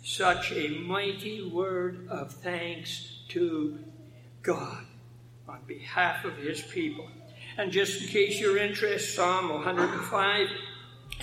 such 0.03 0.53
a 0.53 0.69
mighty 0.69 1.49
word 1.49 2.07
of 2.09 2.33
thanks 2.33 3.21
to 3.29 3.79
God 4.43 4.85
on 5.49 5.61
behalf 5.67 6.25
of 6.25 6.37
his 6.37 6.61
people. 6.61 7.09
And 7.57 7.71
just 7.71 8.03
in 8.03 8.09
case 8.09 8.41
you're 8.41 8.59
interested, 8.59 9.15
Psalm 9.15 9.49
105, 9.51 10.49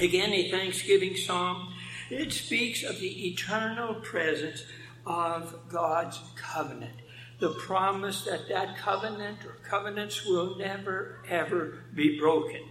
again 0.01 0.33
a 0.33 0.49
thanksgiving 0.49 1.15
psalm. 1.15 1.73
It 2.09 2.33
speaks 2.33 2.83
of 2.83 2.99
the 2.99 3.29
eternal 3.29 3.95
presence 3.95 4.63
of 5.05 5.55
God's 5.69 6.19
covenant 6.35 7.01
the 7.41 7.49
promise 7.49 8.21
that 8.21 8.47
that 8.47 8.77
covenant 8.77 9.43
or 9.43 9.57
covenants 9.67 10.25
will 10.25 10.55
never, 10.57 11.17
ever 11.27 11.79
be 11.93 12.17
broken. 12.17 12.61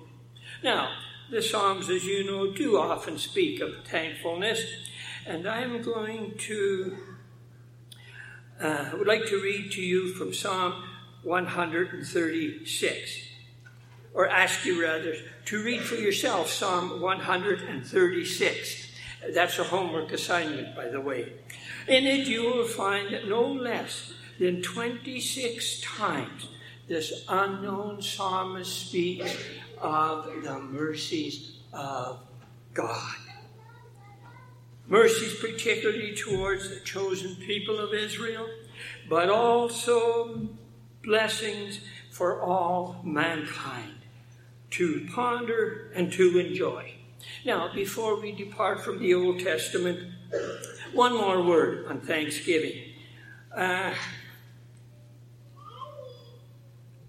Now, 0.63 0.97
the 1.29 1.43
Psalms, 1.43 1.91
as 1.91 2.05
you 2.05 2.25
know, 2.25 2.53
do 2.53 2.79
often 2.79 3.19
speak 3.19 3.61
of 3.61 3.85
thankfulness, 3.85 4.65
and 5.27 5.49
I'm 5.49 5.83
going 5.83 6.37
to, 6.39 6.97
uh, 8.61 8.91
would 8.97 9.09
like 9.09 9.27
to 9.27 9.43
read 9.43 9.73
to 9.73 9.83
you 9.83 10.15
from 10.15 10.33
Psalm 10.33 10.85
136, 11.25 13.29
or 14.15 14.29
ask 14.29 14.65
you 14.65 14.81
rather 14.81 15.15
to 15.51 15.61
read 15.65 15.83
for 15.83 15.97
yourself 15.97 16.49
Psalm 16.49 17.01
136. 17.01 18.87
That's 19.35 19.59
a 19.59 19.65
homework 19.65 20.13
assignment, 20.13 20.77
by 20.77 20.87
the 20.87 21.01
way. 21.01 21.33
In 21.89 22.07
it, 22.07 22.29
you 22.29 22.45
will 22.45 22.69
find 22.69 23.29
no 23.29 23.43
less 23.43 24.13
than 24.39 24.63
26 24.63 25.81
times 25.81 26.51
this 26.87 27.25
unknown 27.29 28.01
psalmist 28.01 28.87
speaks 28.87 29.37
of 29.81 30.27
the 30.45 30.57
mercies 30.61 31.57
of 31.73 32.21
God. 32.73 33.17
Mercies, 34.87 35.35
particularly 35.35 36.15
towards 36.15 36.71
the 36.71 36.79
chosen 36.79 37.35
people 37.35 37.81
of 37.81 37.93
Israel, 37.93 38.47
but 39.09 39.29
also 39.29 40.49
blessings 41.03 41.81
for 42.13 42.41
all 42.41 43.01
mankind 43.03 44.00
to 44.71 45.07
ponder 45.13 45.91
and 45.95 46.13
to 46.13 46.39
enjoy. 46.39 46.93
Now, 47.45 47.73
before 47.75 48.21
we 48.21 48.33
depart 48.33 48.83
from 48.83 48.99
the 48.99 49.15
Old 49.15 49.41
Testament, 49.41 49.99
one 50.93 51.17
more 51.17 51.43
word 51.43 51.87
on 51.87 52.01
Thanksgiving. 52.01 52.95
Uh, 53.55 53.95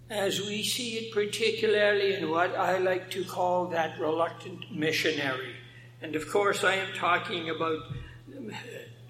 as 0.09 0.41
we 0.41 0.61
see 0.61 0.97
it 0.97 1.13
particularly 1.13 2.15
in 2.15 2.29
what 2.29 2.53
I 2.55 2.77
like 2.79 3.09
to 3.11 3.23
call 3.23 3.67
that 3.67 3.97
reluctant 3.99 4.75
missionary. 4.75 5.55
And 6.01 6.15
of 6.15 6.29
course, 6.29 6.63
I 6.63 6.75
am 6.75 6.93
talking 6.93 7.49
about 7.49 7.79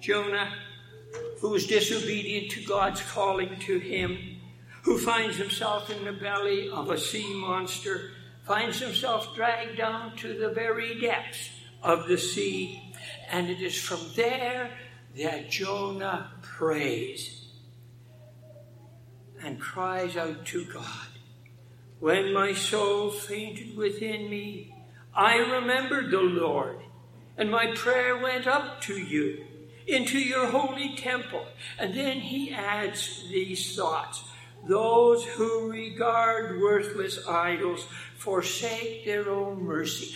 Jonah, 0.00 0.52
who 1.40 1.50
was 1.50 1.66
disobedient 1.66 2.52
to 2.52 2.64
God's 2.64 3.02
calling 3.02 3.58
to 3.60 3.78
him, 3.78 4.40
who 4.82 4.98
finds 4.98 5.36
himself 5.36 5.90
in 5.90 6.04
the 6.04 6.12
belly 6.12 6.68
of 6.68 6.90
a 6.90 6.98
sea 6.98 7.34
monster, 7.34 8.10
finds 8.52 8.80
himself 8.80 9.34
dragged 9.34 9.78
down 9.78 10.14
to 10.14 10.38
the 10.38 10.50
very 10.50 11.00
depths 11.00 11.48
of 11.82 12.06
the 12.06 12.18
sea, 12.18 12.78
and 13.30 13.48
it 13.48 13.62
is 13.62 13.80
from 13.80 13.98
there 14.14 14.70
that 15.16 15.50
Jonah 15.50 16.30
prays 16.42 17.46
and 19.42 19.58
cries 19.58 20.18
out 20.18 20.44
to 20.44 20.66
God. 20.66 21.08
When 21.98 22.34
my 22.34 22.52
soul 22.52 23.10
fainted 23.10 23.74
within 23.74 24.28
me, 24.28 24.74
I 25.14 25.36
remembered 25.36 26.10
the 26.10 26.20
Lord, 26.20 26.76
and 27.38 27.50
my 27.50 27.72
prayer 27.74 28.18
went 28.18 28.46
up 28.46 28.82
to 28.82 28.98
you 28.98 29.46
into 29.86 30.18
your 30.18 30.48
holy 30.48 30.94
temple. 30.94 31.46
And 31.78 31.94
then 31.94 32.20
he 32.20 32.52
adds 32.52 33.24
these 33.30 33.74
thoughts 33.74 34.24
those 34.66 35.24
who 35.24 35.70
regard 35.70 36.60
worthless 36.60 37.26
idols 37.26 37.86
forsake 38.22 39.04
their 39.04 39.28
own 39.28 39.64
mercy. 39.64 40.14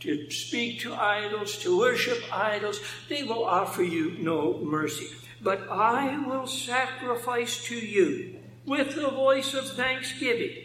To 0.00 0.30
speak 0.30 0.80
to 0.80 0.94
idols, 0.94 1.58
to 1.58 1.78
worship 1.78 2.18
idols, 2.32 2.80
they 3.10 3.22
will 3.22 3.44
offer 3.44 3.82
you 3.82 4.16
no 4.18 4.58
mercy. 4.58 5.08
But 5.40 5.68
I 5.68 6.18
will 6.26 6.46
sacrifice 6.46 7.62
to 7.64 7.76
you 7.76 8.38
with 8.64 8.94
the 8.94 9.10
voice 9.10 9.52
of 9.54 9.68
thanksgiving. 9.72 10.56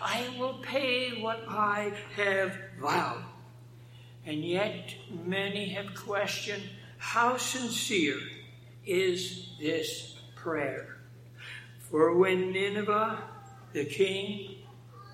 I 0.00 0.28
will 0.38 0.58
pay 0.62 1.20
what 1.20 1.44
I 1.48 1.92
have 2.14 2.56
vowed. 2.80 3.24
And 4.24 4.44
yet, 4.44 4.94
many 5.24 5.70
have 5.70 5.94
questioned 5.94 6.62
how 6.98 7.38
sincere 7.38 8.20
is 8.86 9.48
this 9.60 10.16
prayer. 10.36 10.96
For 11.80 12.14
when 12.14 12.52
Nineveh, 12.52 13.18
the 13.72 13.84
king, 13.84 14.55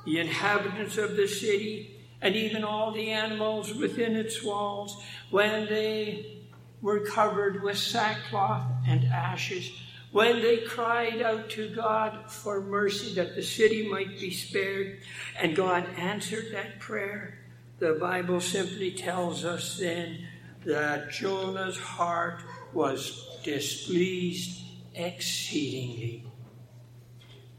the 0.05 0.19
inhabitants 0.19 0.99
of 0.99 1.17
the 1.17 1.29
city, 1.29 2.01
and 2.21 2.37
even 2.37 2.65
all 2.65 2.93
the 2.93 3.11
animals 3.11 3.75
within 3.75 4.17
its 4.17 4.43
walls, 4.43 5.03
when 5.31 5.67
they 5.67 6.43
were 6.81 7.01
covered 7.01 7.63
with 7.63 7.79
sackcloth 7.79 8.71
and 8.87 9.05
ashes, 9.05 9.73
when 10.11 10.43
they 10.43 10.59
cried 10.59 11.23
out 11.23 11.49
to 11.51 11.75
God 11.75 12.31
for 12.31 12.61
mercy 12.61 13.15
that 13.15 13.35
the 13.35 13.43
city 13.43 13.89
might 13.89 14.21
be 14.21 14.31
spared, 14.31 14.99
and 15.41 15.57
God 15.57 15.89
answered 15.97 16.53
that 16.53 16.79
prayer, 16.81 17.39
the 17.79 17.95
Bible 17.95 18.41
simply 18.41 18.93
tells 18.93 19.45
us 19.45 19.79
then 19.79 20.27
that 20.65 21.11
Jonah's 21.11 21.79
heart 21.79 22.41
was 22.73 23.41
displeased 23.43 24.61
exceedingly. 24.95 26.25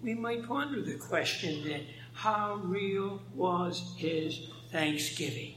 We 0.01 0.13
might 0.13 0.47
ponder 0.47 0.81
the 0.81 0.95
question 0.95 1.63
then 1.67 1.81
how 2.13 2.55
real 2.63 3.21
was 3.35 3.93
his 3.97 4.47
thanksgiving? 4.71 5.55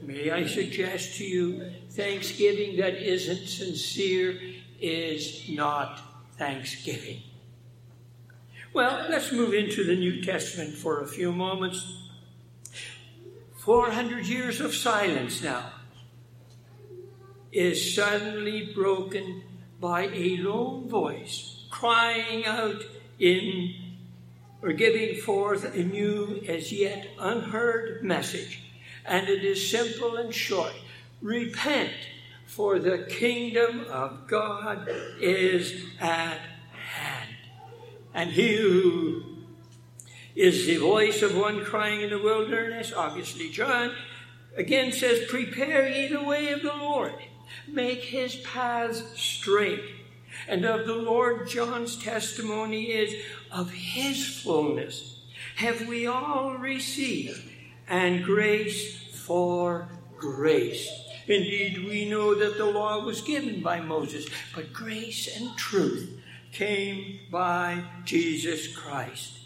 May 0.00 0.30
I 0.30 0.46
suggest 0.46 1.16
to 1.16 1.24
you, 1.24 1.70
thanksgiving 1.90 2.76
that 2.76 2.94
isn't 2.94 3.46
sincere 3.46 4.38
is 4.80 5.48
not 5.48 6.00
thanksgiving. 6.36 7.22
Well, 8.72 9.06
let's 9.08 9.32
move 9.32 9.54
into 9.54 9.84
the 9.84 9.94
New 9.94 10.22
Testament 10.22 10.74
for 10.74 11.00
a 11.00 11.06
few 11.06 11.32
moments. 11.32 12.10
400 13.58 14.26
years 14.26 14.60
of 14.60 14.74
silence 14.74 15.42
now 15.42 15.70
is 17.52 17.94
suddenly 17.94 18.72
broken 18.74 19.42
by 19.80 20.08
a 20.12 20.36
lone 20.38 20.88
voice 20.88 21.64
crying 21.70 22.44
out 22.46 22.82
in 23.18 23.74
or 24.64 24.72
giving 24.72 25.14
forth 25.20 25.76
a 25.76 25.82
new, 25.84 26.42
as 26.48 26.72
yet 26.72 27.06
unheard 27.18 28.02
message. 28.02 28.62
And 29.04 29.28
it 29.28 29.44
is 29.44 29.70
simple 29.70 30.16
and 30.16 30.34
short 30.34 30.72
Repent, 31.20 31.92
for 32.46 32.78
the 32.78 32.98
kingdom 32.98 33.86
of 33.90 34.26
God 34.26 34.88
is 35.20 35.84
at 36.00 36.38
hand. 36.72 37.34
And 38.12 38.30
he 38.30 38.56
who 38.56 39.22
is 40.34 40.66
the 40.66 40.76
voice 40.76 41.22
of 41.22 41.36
one 41.36 41.64
crying 41.64 42.02
in 42.02 42.10
the 42.10 42.18
wilderness, 42.18 42.92
obviously 42.94 43.50
John, 43.50 43.92
again 44.56 44.92
says, 44.92 45.26
Prepare 45.28 45.88
ye 45.88 46.08
the 46.08 46.22
way 46.22 46.52
of 46.52 46.62
the 46.62 46.74
Lord, 46.74 47.14
make 47.66 48.00
his 48.00 48.36
paths 48.36 49.02
straight. 49.14 49.82
And 50.48 50.64
of 50.64 50.86
the 50.86 50.94
Lord 50.94 51.48
John's 51.48 51.96
testimony 51.96 52.90
is, 52.90 53.14
Of 53.54 53.70
his 53.70 54.40
fullness 54.40 55.20
have 55.54 55.86
we 55.86 56.08
all 56.08 56.56
received, 56.56 57.40
and 57.88 58.24
grace 58.24 58.96
for 59.12 59.88
grace. 60.18 60.90
Indeed, 61.28 61.84
we 61.84 62.10
know 62.10 62.34
that 62.34 62.58
the 62.58 62.64
law 62.64 63.04
was 63.04 63.20
given 63.20 63.62
by 63.62 63.78
Moses, 63.78 64.26
but 64.56 64.72
grace 64.72 65.36
and 65.36 65.56
truth 65.56 66.20
came 66.50 67.20
by 67.30 67.84
Jesus 68.04 68.76
Christ. 68.76 69.38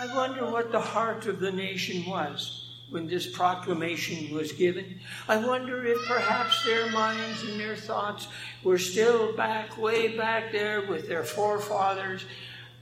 I 0.00 0.12
wonder 0.16 0.50
what 0.50 0.72
the 0.72 0.80
heart 0.80 1.26
of 1.26 1.38
the 1.38 1.52
nation 1.52 2.04
was 2.04 2.80
when 2.90 3.06
this 3.06 3.30
proclamation 3.30 4.34
was 4.34 4.50
given. 4.50 4.98
I 5.28 5.36
wonder 5.36 5.86
if 5.86 5.98
perhaps 6.08 6.64
their 6.64 6.90
minds 6.90 7.44
and 7.44 7.60
their 7.60 7.76
thoughts 7.76 8.26
were 8.64 8.78
still 8.78 9.36
back, 9.36 9.78
way 9.78 10.16
back 10.16 10.50
there 10.50 10.84
with 10.88 11.06
their 11.06 11.22
forefathers 11.22 12.24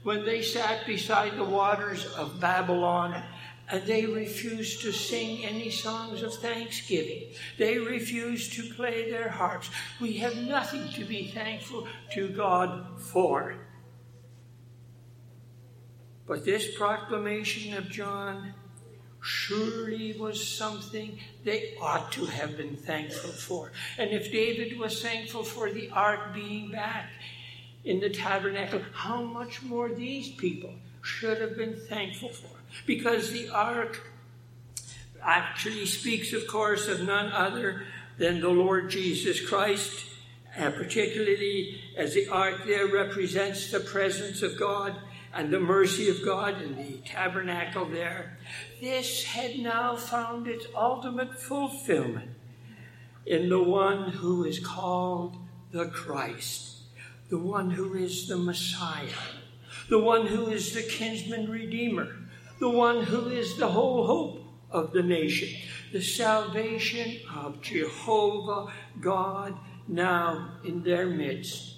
when 0.03 0.25
they 0.25 0.41
sat 0.41 0.85
beside 0.85 1.37
the 1.37 1.43
waters 1.43 2.05
of 2.13 2.39
Babylon 2.39 3.21
and 3.69 3.83
they 3.83 4.05
refused 4.05 4.81
to 4.81 4.91
sing 4.91 5.45
any 5.45 5.69
songs 5.69 6.23
of 6.23 6.33
thanksgiving. 6.35 7.29
They 7.57 7.77
refused 7.77 8.53
to 8.53 8.73
play 8.73 9.09
their 9.09 9.29
harps. 9.29 9.69
We 10.01 10.13
have 10.17 10.35
nothing 10.37 10.89
to 10.93 11.05
be 11.05 11.27
thankful 11.27 11.87
to 12.13 12.29
God 12.29 12.99
for. 12.99 13.55
But 16.27 16.43
this 16.43 16.75
proclamation 16.75 17.77
of 17.77 17.89
John 17.89 18.53
surely 19.21 20.13
was 20.19 20.45
something 20.45 21.19
they 21.43 21.75
ought 21.79 22.11
to 22.13 22.25
have 22.25 22.57
been 22.57 22.75
thankful 22.75 23.31
for. 23.31 23.71
And 23.97 24.11
if 24.11 24.31
David 24.31 24.77
was 24.79 25.01
thankful 25.01 25.43
for 25.43 25.69
the 25.71 25.89
ark 25.91 26.33
being 26.33 26.71
back 26.71 27.09
in 27.83 27.99
the 27.99 28.09
tabernacle, 28.09 28.81
how 28.93 29.21
much 29.21 29.61
more 29.61 29.89
these 29.89 30.29
people 30.31 30.73
should 31.01 31.41
have 31.41 31.57
been 31.57 31.75
thankful 31.75 32.29
for. 32.29 32.57
Because 32.85 33.31
the 33.31 33.49
ark 33.49 34.11
actually 35.21 35.85
speaks, 35.85 36.33
of 36.33 36.47
course, 36.47 36.87
of 36.87 37.01
none 37.01 37.31
other 37.31 37.83
than 38.17 38.39
the 38.39 38.49
Lord 38.49 38.89
Jesus 38.89 39.45
Christ, 39.45 40.05
and 40.55 40.73
particularly 40.73 41.81
as 41.97 42.13
the 42.13 42.27
ark 42.27 42.63
there 42.65 42.87
represents 42.87 43.71
the 43.71 43.79
presence 43.79 44.41
of 44.41 44.59
God 44.59 44.95
and 45.33 45.51
the 45.51 45.59
mercy 45.59 46.09
of 46.09 46.23
God 46.25 46.61
in 46.61 46.75
the 46.75 46.97
tabernacle 47.05 47.85
there, 47.85 48.37
this 48.81 49.23
had 49.23 49.57
now 49.57 49.95
found 49.95 50.47
its 50.47 50.65
ultimate 50.75 51.39
fulfillment 51.39 52.31
in 53.25 53.49
the 53.49 53.63
one 53.63 54.11
who 54.11 54.43
is 54.43 54.59
called 54.59 55.37
the 55.71 55.85
Christ, 55.87 56.70
the 57.31 57.37
one 57.37 57.71
who 57.71 57.95
is 57.95 58.27
the 58.27 58.35
Messiah, 58.35 59.07
the 59.87 59.97
one 59.97 60.27
who 60.27 60.47
is 60.47 60.73
the 60.73 60.83
kinsman 60.83 61.49
redeemer, 61.49 62.09
the 62.59 62.69
one 62.69 63.05
who 63.05 63.29
is 63.29 63.55
the 63.55 63.69
whole 63.69 64.05
hope 64.05 64.43
of 64.69 64.91
the 64.91 65.01
nation, 65.01 65.47
the 65.93 66.01
salvation 66.01 67.21
of 67.33 67.61
Jehovah 67.61 68.73
God 68.99 69.57
now 69.87 70.57
in 70.65 70.83
their 70.83 71.07
midst. 71.07 71.75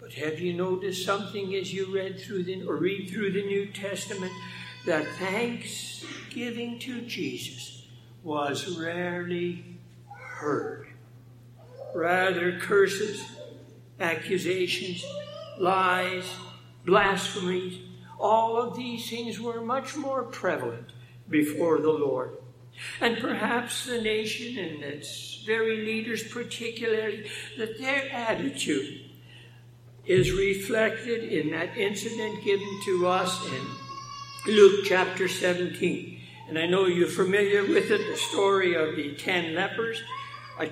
But 0.00 0.12
have 0.12 0.38
you 0.38 0.52
noticed 0.52 1.04
something 1.04 1.56
as 1.56 1.74
you 1.74 1.92
read 1.92 2.20
through 2.20 2.44
the 2.44 2.62
or 2.62 2.76
read 2.76 3.10
through 3.10 3.32
the 3.32 3.42
New 3.42 3.72
Testament 3.72 4.32
that 4.86 5.04
thanksgiving 5.18 6.78
to 6.78 7.00
Jesus 7.00 7.86
was 8.22 8.78
rarely 8.78 9.64
heard. 10.16 10.86
Rather 11.94 12.60
curses, 12.60 13.24
accusations, 14.00 15.04
lies, 15.58 16.24
blasphemies, 16.84 17.80
all 18.18 18.56
of 18.56 18.76
these 18.76 19.08
things 19.08 19.40
were 19.40 19.60
much 19.60 19.96
more 19.96 20.24
prevalent 20.24 20.92
before 21.28 21.80
the 21.80 21.90
Lord. 21.90 22.36
And 23.00 23.18
perhaps 23.18 23.86
the 23.86 24.00
nation 24.00 24.58
and 24.58 24.82
its 24.82 25.42
very 25.46 25.84
leaders, 25.84 26.22
particularly, 26.24 27.30
that 27.56 27.78
their 27.78 28.10
attitude 28.10 29.00
is 30.06 30.32
reflected 30.32 31.24
in 31.24 31.50
that 31.52 31.76
incident 31.76 32.44
given 32.44 32.80
to 32.84 33.06
us 33.06 33.44
in 33.46 34.54
Luke 34.54 34.84
chapter 34.84 35.28
17. 35.28 36.20
And 36.48 36.58
I 36.58 36.66
know 36.66 36.86
you're 36.86 37.08
familiar 37.08 37.62
with 37.62 37.90
it, 37.90 38.10
the 38.10 38.16
story 38.16 38.74
of 38.74 38.96
the 38.96 39.14
ten 39.14 39.54
lepers. 39.54 40.02
I 40.58 40.70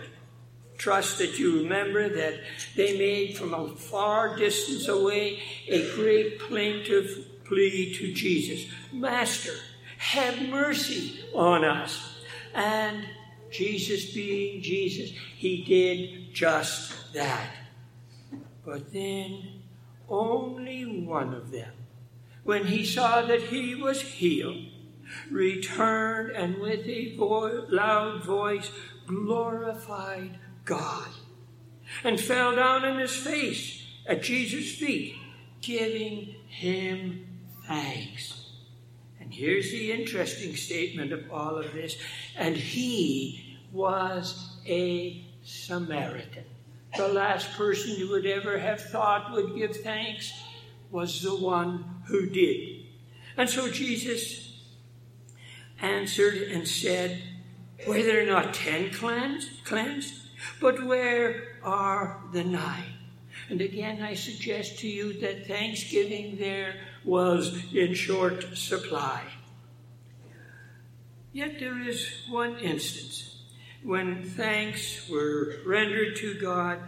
trust 0.83 1.19
that 1.19 1.39
you 1.39 1.63
remember 1.63 2.09
that 2.09 2.41
they 2.75 2.99
made 2.99 3.37
from 3.37 3.55
a 3.55 3.69
far 3.69 4.37
distance 4.37 4.89
away 4.89 5.39
a 5.69 5.95
great 5.95 6.41
plaintive 6.41 7.45
plea 7.45 7.95
to 7.95 8.13
Jesus 8.13 8.69
Master, 8.93 9.53
have 9.97 10.49
mercy 10.49 11.21
on 11.35 11.65
us. 11.65 12.19
And 12.55 13.05
Jesus, 13.51 14.13
being 14.13 14.61
Jesus, 14.63 15.11
he 15.37 15.65
did 15.65 16.35
just 16.35 17.13
that. 17.15 17.51
But 18.65 18.93
then 18.93 19.63
only 20.09 20.85
one 21.05 21.33
of 21.33 21.51
them, 21.51 21.73
when 22.45 22.67
he 22.67 22.85
saw 22.85 23.23
that 23.23 23.43
he 23.45 23.75
was 23.75 24.03
healed, 24.03 24.67
returned 25.31 26.33
and 26.37 26.59
with 26.59 26.87
a 26.87 27.17
vo- 27.17 27.67
loud 27.69 28.25
voice 28.25 28.71
glorified 29.07 30.39
God 30.65 31.09
and 32.05 32.21
fell 32.21 32.55
down 32.57 32.85
on 32.85 32.99
his 32.99 33.15
face 33.15 33.87
at 34.07 34.23
Jesus' 34.23 34.75
feet, 34.75 35.17
giving 35.61 36.35
him 36.49 37.27
thanks. 37.67 38.51
And 39.21 39.33
here's 39.33 39.71
the 39.71 39.93
interesting 39.93 40.57
statement 40.57 41.13
of 41.13 41.31
all 41.31 41.57
of 41.57 41.73
this. 41.73 41.97
And 42.37 42.57
he 42.57 43.59
was 43.73 44.57
a 44.67 45.25
Samaritan. 45.45 46.45
The 46.97 47.09
last 47.09 47.53
person 47.53 47.97
you 47.97 48.11
would 48.11 48.27
ever 48.27 48.59
have 48.59 48.81
thought 48.81 49.33
would 49.33 49.55
give 49.55 49.77
thanks 49.77 50.33
was 50.91 51.23
the 51.23 51.35
one 51.35 52.03
who 52.07 52.29
did. 52.29 52.85
And 53.37 53.49
so 53.49 53.71
Jesus 53.71 54.61
answered 55.81 56.35
and 56.35 56.69
said, 56.69 57.23
Were 57.87 58.03
there 58.03 58.27
not 58.27 58.53
ten 58.53 58.91
cleansed? 58.91 59.65
cleansed? 59.65 60.22
But 60.61 60.85
where 60.85 61.59
are 61.63 62.23
the 62.33 62.45
nine? 62.45 62.95
And 63.49 63.61
again, 63.61 64.03
I 64.03 64.15
suggest 64.15 64.79
to 64.81 64.89
you 64.89 65.13
that 65.21 65.47
thanksgiving 65.47 66.37
there 66.39 66.75
was 67.05 67.63
in 67.75 67.95
short 67.95 68.57
supply. 68.57 69.23
Yet 71.33 71.59
there 71.59 71.81
is 71.81 72.09
one 72.29 72.59
instance 72.59 73.37
when 73.83 74.23
thanks 74.23 75.09
were 75.09 75.57
rendered 75.67 76.17
to 76.17 76.35
God. 76.35 76.79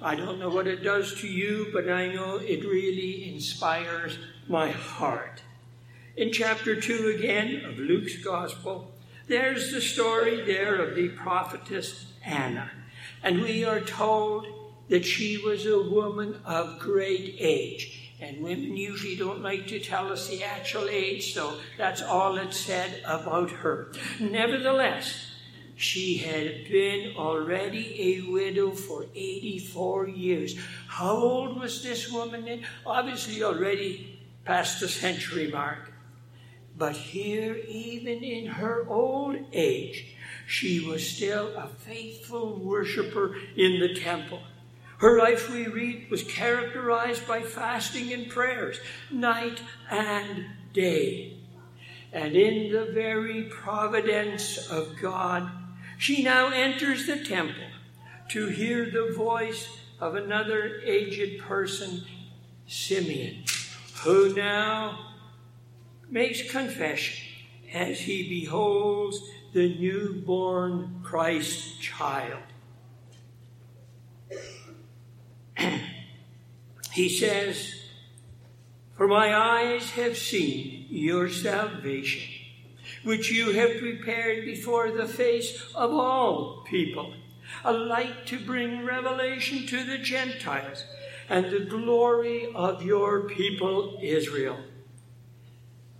I 0.00 0.16
don't 0.16 0.38
know 0.38 0.50
what 0.50 0.66
it 0.66 0.82
does 0.82 1.20
to 1.20 1.28
you, 1.28 1.68
but 1.72 1.88
I 1.88 2.12
know 2.12 2.36
it 2.36 2.64
really 2.64 3.32
inspires 3.32 4.18
my 4.48 4.70
heart. 4.70 5.42
In 6.16 6.32
chapter 6.32 6.78
2 6.78 7.14
again 7.16 7.64
of 7.64 7.78
Luke's 7.78 8.22
Gospel, 8.22 8.92
there's 9.28 9.72
the 9.72 9.80
story 9.80 10.44
there 10.44 10.74
of 10.74 10.94
the 10.94 11.08
prophetess 11.08 12.06
Anna. 12.24 12.70
And 13.22 13.40
we 13.40 13.64
are 13.64 13.80
told 13.80 14.46
that 14.88 15.04
she 15.04 15.38
was 15.38 15.66
a 15.66 15.80
woman 15.80 16.40
of 16.44 16.78
great 16.78 17.36
age. 17.38 18.12
And 18.20 18.40
women 18.40 18.76
usually 18.76 19.16
don't 19.16 19.42
like 19.42 19.66
to 19.68 19.80
tell 19.80 20.12
us 20.12 20.28
the 20.28 20.44
actual 20.44 20.88
age, 20.88 21.34
so 21.34 21.58
that's 21.76 22.02
all 22.02 22.36
it 22.38 22.54
said 22.54 23.02
about 23.04 23.50
her. 23.50 23.92
Nevertheless, 24.20 25.32
she 25.74 26.18
had 26.18 26.68
been 26.70 27.16
already 27.16 28.00
a 28.00 28.30
widow 28.30 28.70
for 28.70 29.06
84 29.14 30.08
years. 30.08 30.56
How 30.86 31.16
old 31.16 31.60
was 31.60 31.82
this 31.82 32.12
woman 32.12 32.44
then? 32.44 32.64
Obviously, 32.86 33.42
already 33.42 34.20
past 34.44 34.78
the 34.78 34.88
century 34.88 35.50
mark. 35.50 35.92
But 36.76 36.96
here, 36.96 37.56
even 37.68 38.22
in 38.22 38.46
her 38.46 38.86
old 38.88 39.36
age, 39.52 40.14
she 40.46 40.80
was 40.80 41.08
still 41.08 41.56
a 41.56 41.68
faithful 41.68 42.58
worshiper 42.58 43.36
in 43.56 43.80
the 43.80 43.94
temple. 43.94 44.40
Her 44.98 45.18
life, 45.18 45.50
we 45.50 45.66
read, 45.66 46.10
was 46.10 46.22
characterized 46.22 47.26
by 47.26 47.42
fasting 47.42 48.12
and 48.12 48.28
prayers, 48.28 48.78
night 49.10 49.60
and 49.90 50.46
day. 50.72 51.38
And 52.12 52.36
in 52.36 52.72
the 52.72 52.92
very 52.92 53.44
providence 53.44 54.68
of 54.70 54.96
God, 55.00 55.50
she 55.98 56.22
now 56.22 56.52
enters 56.52 57.06
the 57.06 57.24
temple 57.24 57.66
to 58.28 58.46
hear 58.48 58.90
the 58.90 59.12
voice 59.16 59.68
of 59.98 60.14
another 60.14 60.80
aged 60.84 61.40
person, 61.40 62.04
Simeon, 62.66 63.44
who 64.02 64.34
now 64.34 65.14
makes 66.08 66.50
confession 66.50 67.24
as 67.72 68.00
he 68.00 68.28
beholds 68.28 69.20
the 69.52 69.78
newborn 69.78 71.00
Christ 71.02 71.80
child. 71.80 72.42
he 76.92 77.08
says, 77.08 77.74
For 78.96 79.06
my 79.06 79.34
eyes 79.34 79.90
have 79.90 80.16
seen 80.16 80.86
your 80.88 81.28
salvation 81.28 82.42
which 83.04 83.30
you 83.30 83.52
have 83.52 83.78
prepared 83.78 84.44
before 84.44 84.90
the 84.90 85.06
face 85.06 85.62
of 85.74 85.92
all 85.92 86.62
people, 86.66 87.14
a 87.64 87.72
light 87.72 88.26
to 88.26 88.38
bring 88.38 88.84
revelation 88.84 89.66
to 89.66 89.84
the 89.84 89.98
Gentiles 89.98 90.84
and 91.28 91.50
the 91.50 91.60
glory 91.60 92.52
of 92.54 92.82
your 92.82 93.22
people 93.22 93.98
Israel. 94.00 94.58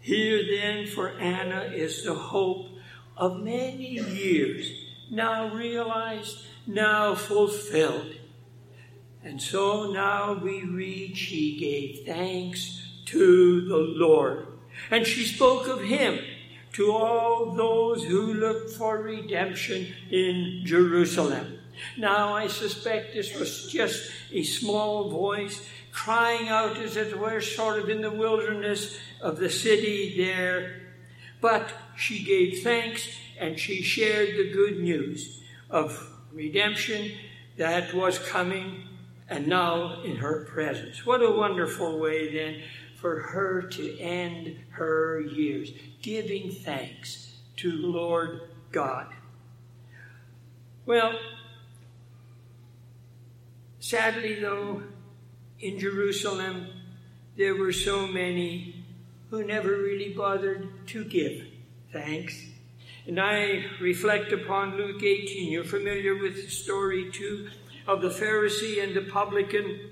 Here 0.01 0.43
then 0.51 0.87
for 0.87 1.11
Anna 1.11 1.71
is 1.75 2.05
the 2.05 2.15
hope 2.15 2.69
of 3.17 3.41
many 3.41 3.99
years, 3.99 4.71
now 5.11 5.55
realized, 5.55 6.45
now 6.67 7.15
fulfilled. 7.15 8.15
And 9.25 9.41
so 9.41 9.93
now 9.93 10.35
we 10.35 10.65
read 10.65 11.17
she 11.17 11.57
gave 11.59 12.07
thanks 12.07 12.83
to 13.07 13.69
the 13.69 13.77
Lord. 13.77 14.47
And 14.91 15.07
she 15.07 15.25
spoke 15.25 15.69
of 15.69 15.83
him 15.83 16.19
to 16.73 16.93
all 16.93 17.53
those 17.53 18.03
who 18.05 18.35
looked 18.35 18.73
for 18.73 18.99
redemption 18.99 19.87
in 20.11 20.63
Jerusalem. 20.65 21.59
Now, 21.99 22.35
I 22.35 22.47
suspect 22.47 23.15
this 23.15 23.35
was 23.39 23.71
just 23.71 24.11
a 24.33 24.43
small 24.43 25.11
voice 25.11 25.67
crying 25.93 26.49
out, 26.49 26.79
as 26.79 26.97
it 26.97 27.19
were, 27.19 27.41
sort 27.41 27.79
of 27.79 27.91
in 27.91 28.01
the 28.01 28.11
wilderness 28.11 28.99
of 29.21 29.39
the 29.39 29.51
city 29.51 30.15
there. 30.17 30.82
But 31.43 31.75
she 31.97 32.25
gave 32.25 32.63
thanks 32.63 33.09
and 33.39 33.59
she 33.59 33.83
shared 33.83 34.37
the 34.37 34.53
good 34.53 34.81
news 34.81 35.43
of 35.69 36.09
redemption 36.33 37.11
that 37.57 37.93
was 37.93 38.19
coming 38.19 38.85
and 39.29 39.49
now 39.49 40.03
in 40.03 40.17
her 40.17 40.45
presence. 40.45 41.05
What 41.05 41.21
a 41.21 41.31
wonderful 41.31 41.99
way 41.99 42.33
then 42.33 42.63
for 42.95 43.19
her 43.19 43.63
to 43.63 43.99
end 43.99 44.57
her 44.71 45.21
years, 45.21 45.73
giving 46.01 46.53
thanks 46.53 47.37
to 47.57 47.73
Lord 47.73 48.43
God. 48.71 49.13
Well, 50.87 51.19
sadly 53.81 54.39
though, 54.39 54.85
in 55.59 55.81
Jerusalem, 55.81 56.69
there 57.37 57.57
were 57.57 57.73
so 57.73 58.07
many 58.07 58.82
who 59.33 59.43
never 59.43 59.71
really 59.79 60.13
bothered 60.13 60.69
to 60.87 61.03
give 61.07 61.47
thanks. 61.91 62.39
And 63.07 63.19
I 63.19 63.65
reflect 63.81 64.31
upon 64.31 64.77
Luke 64.77 65.03
18. 65.03 65.51
You're 65.51 65.65
familiar 65.65 66.19
with 66.19 66.35
the 66.35 66.51
story 66.51 67.11
too 67.11 67.49
of 67.87 68.03
the 68.03 68.11
Pharisee 68.11 68.85
and 68.85 68.95
the 68.95 69.11
publican 69.11 69.91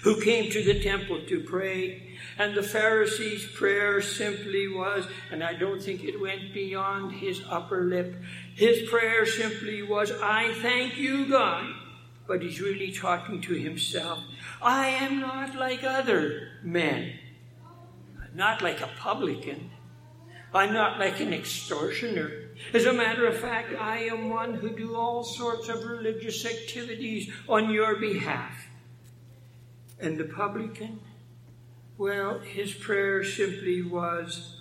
who 0.00 0.18
came 0.18 0.50
to 0.50 0.64
the 0.64 0.82
temple 0.82 1.26
to 1.26 1.40
pray. 1.40 2.16
And 2.38 2.54
the 2.54 2.62
Pharisee's 2.62 3.44
prayer 3.44 4.00
simply 4.00 4.66
was, 4.68 5.06
and 5.30 5.44
I 5.44 5.52
don't 5.52 5.82
think 5.82 6.02
it 6.02 6.18
went 6.18 6.54
beyond 6.54 7.12
his 7.12 7.42
upper 7.50 7.84
lip, 7.84 8.16
his 8.54 8.88
prayer 8.88 9.26
simply 9.26 9.82
was, 9.82 10.10
I 10.10 10.54
thank 10.62 10.96
you, 10.96 11.26
God. 11.26 11.66
But 12.26 12.40
he's 12.40 12.62
really 12.62 12.92
talking 12.92 13.42
to 13.42 13.52
himself. 13.52 14.20
I 14.62 14.88
am 14.88 15.20
not 15.20 15.54
like 15.54 15.84
other 15.84 16.48
men. 16.62 17.18
Not 18.34 18.62
like 18.62 18.80
a 18.80 18.90
publican. 18.98 19.70
I'm 20.52 20.72
not 20.72 20.98
like 20.98 21.20
an 21.20 21.32
extortioner. 21.32 22.30
As 22.72 22.84
a 22.84 22.92
matter 22.92 23.26
of 23.26 23.36
fact, 23.36 23.74
I 23.80 23.98
am 23.98 24.30
one 24.30 24.54
who 24.54 24.70
do 24.70 24.96
all 24.96 25.22
sorts 25.24 25.68
of 25.68 25.84
religious 25.84 26.44
activities 26.44 27.30
on 27.48 27.70
your 27.70 27.96
behalf. 27.96 28.66
And 30.00 30.18
the 30.18 30.24
publican, 30.24 31.00
well, 31.96 32.40
his 32.40 32.74
prayer 32.74 33.24
simply 33.24 33.82
was, 33.82 34.60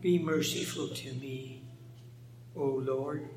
Be 0.00 0.18
merciful 0.18 0.88
to 0.88 1.12
me, 1.14 1.64
O 2.54 2.64
Lord. 2.64 3.28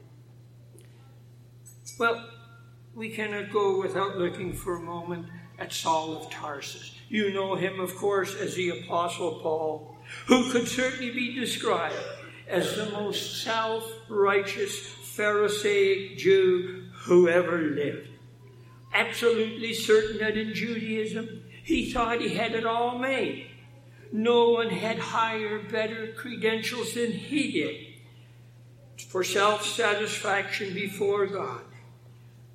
Well, 1.97 2.30
we 2.93 3.10
cannot 3.10 3.52
go 3.52 3.82
without 3.82 4.17
looking 4.17 4.54
for 4.54 4.75
a 4.75 4.82
moment 4.82 5.25
at 5.59 5.73
Saul 5.73 6.17
of 6.17 6.29
Tarsus. 6.29 6.95
You 7.09 7.33
know 7.33 7.55
him, 7.55 7.79
of 7.79 7.95
course, 7.95 8.35
as 8.35 8.55
the 8.55 8.69
Apostle 8.69 9.39
Paul, 9.41 9.95
who 10.27 10.51
could 10.51 10.67
certainly 10.67 11.11
be 11.11 11.35
described 11.35 11.95
as 12.47 12.75
the 12.75 12.89
most 12.91 13.43
self 13.43 13.91
righteous 14.07 14.77
Pharisaic 14.77 16.17
Jew 16.17 16.85
who 16.93 17.27
ever 17.27 17.57
lived 17.57 18.09
absolutely 18.93 19.73
certain 19.73 20.17
that 20.19 20.37
in 20.37 20.53
Judaism 20.53 21.43
he 21.63 21.91
thought 21.91 22.21
he 22.21 22.29
had 22.35 22.53
it 22.53 22.65
all 22.65 22.97
made. 22.97 23.47
No 24.11 24.49
one 24.49 24.69
had 24.69 24.97
higher, 24.97 25.59
better 25.59 26.13
credentials 26.13 26.95
than 26.95 27.11
he 27.11 27.51
did 27.51 29.05
for 29.07 29.23
self 29.23 29.65
satisfaction 29.65 30.73
before 30.73 31.27
God. 31.27 31.61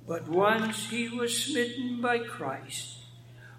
But 0.07 0.27
once 0.27 0.89
he 0.89 1.09
was 1.09 1.43
smitten 1.43 2.01
by 2.01 2.19
Christ, 2.19 2.97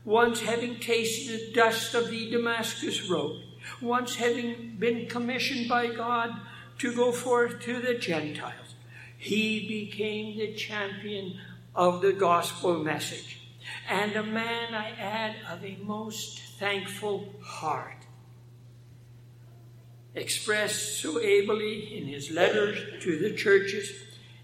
once 0.04 0.40
having 0.40 0.78
tasted 0.78 1.40
the 1.40 1.52
dust 1.52 1.94
of 1.94 2.10
the 2.10 2.30
Damascus 2.30 3.08
road, 3.10 3.42
once 3.80 4.14
having 4.14 4.76
been 4.78 5.08
commissioned 5.08 5.68
by 5.68 5.88
God 5.88 6.30
to 6.78 6.94
go 6.94 7.10
forth 7.10 7.60
to 7.62 7.80
the 7.80 7.94
Gentiles, 7.94 8.74
he 9.18 9.66
became 9.66 10.38
the 10.38 10.54
champion 10.54 11.38
of 11.74 12.00
the 12.00 12.12
gospel 12.12 12.78
message. 12.78 13.40
And 13.88 14.14
a 14.14 14.22
man, 14.22 14.74
I 14.74 14.90
add, 14.90 15.36
of 15.50 15.64
a 15.64 15.76
most 15.82 16.40
thankful 16.58 17.34
heart 17.42 18.06
expressed 20.14 21.00
so 21.00 21.20
ably 21.20 21.98
in 21.98 22.06
his 22.06 22.30
letters 22.30 22.78
to 23.02 23.18
the 23.18 23.34
churches. 23.34 23.92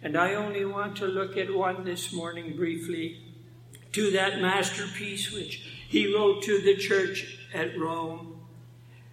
And 0.03 0.17
I 0.17 0.35
only 0.35 0.65
want 0.65 0.97
to 0.97 1.07
look 1.07 1.37
at 1.37 1.55
one 1.55 1.85
this 1.85 2.13
morning 2.13 2.57
briefly 2.57 3.21
to 3.93 4.11
that 4.13 4.41
masterpiece 4.41 5.33
which 5.33 5.65
he 5.89 6.13
wrote 6.13 6.43
to 6.43 6.61
the 6.61 6.77
church 6.77 7.39
at 7.55 7.79
Rome. 7.79 8.41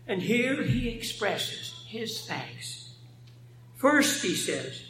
And 0.08 0.22
here 0.22 0.64
he 0.64 0.90
expresses 0.90 1.86
his 1.88 2.26
thanks. 2.26 2.96
First, 3.76 4.24
he 4.24 4.36
says, 4.36 4.84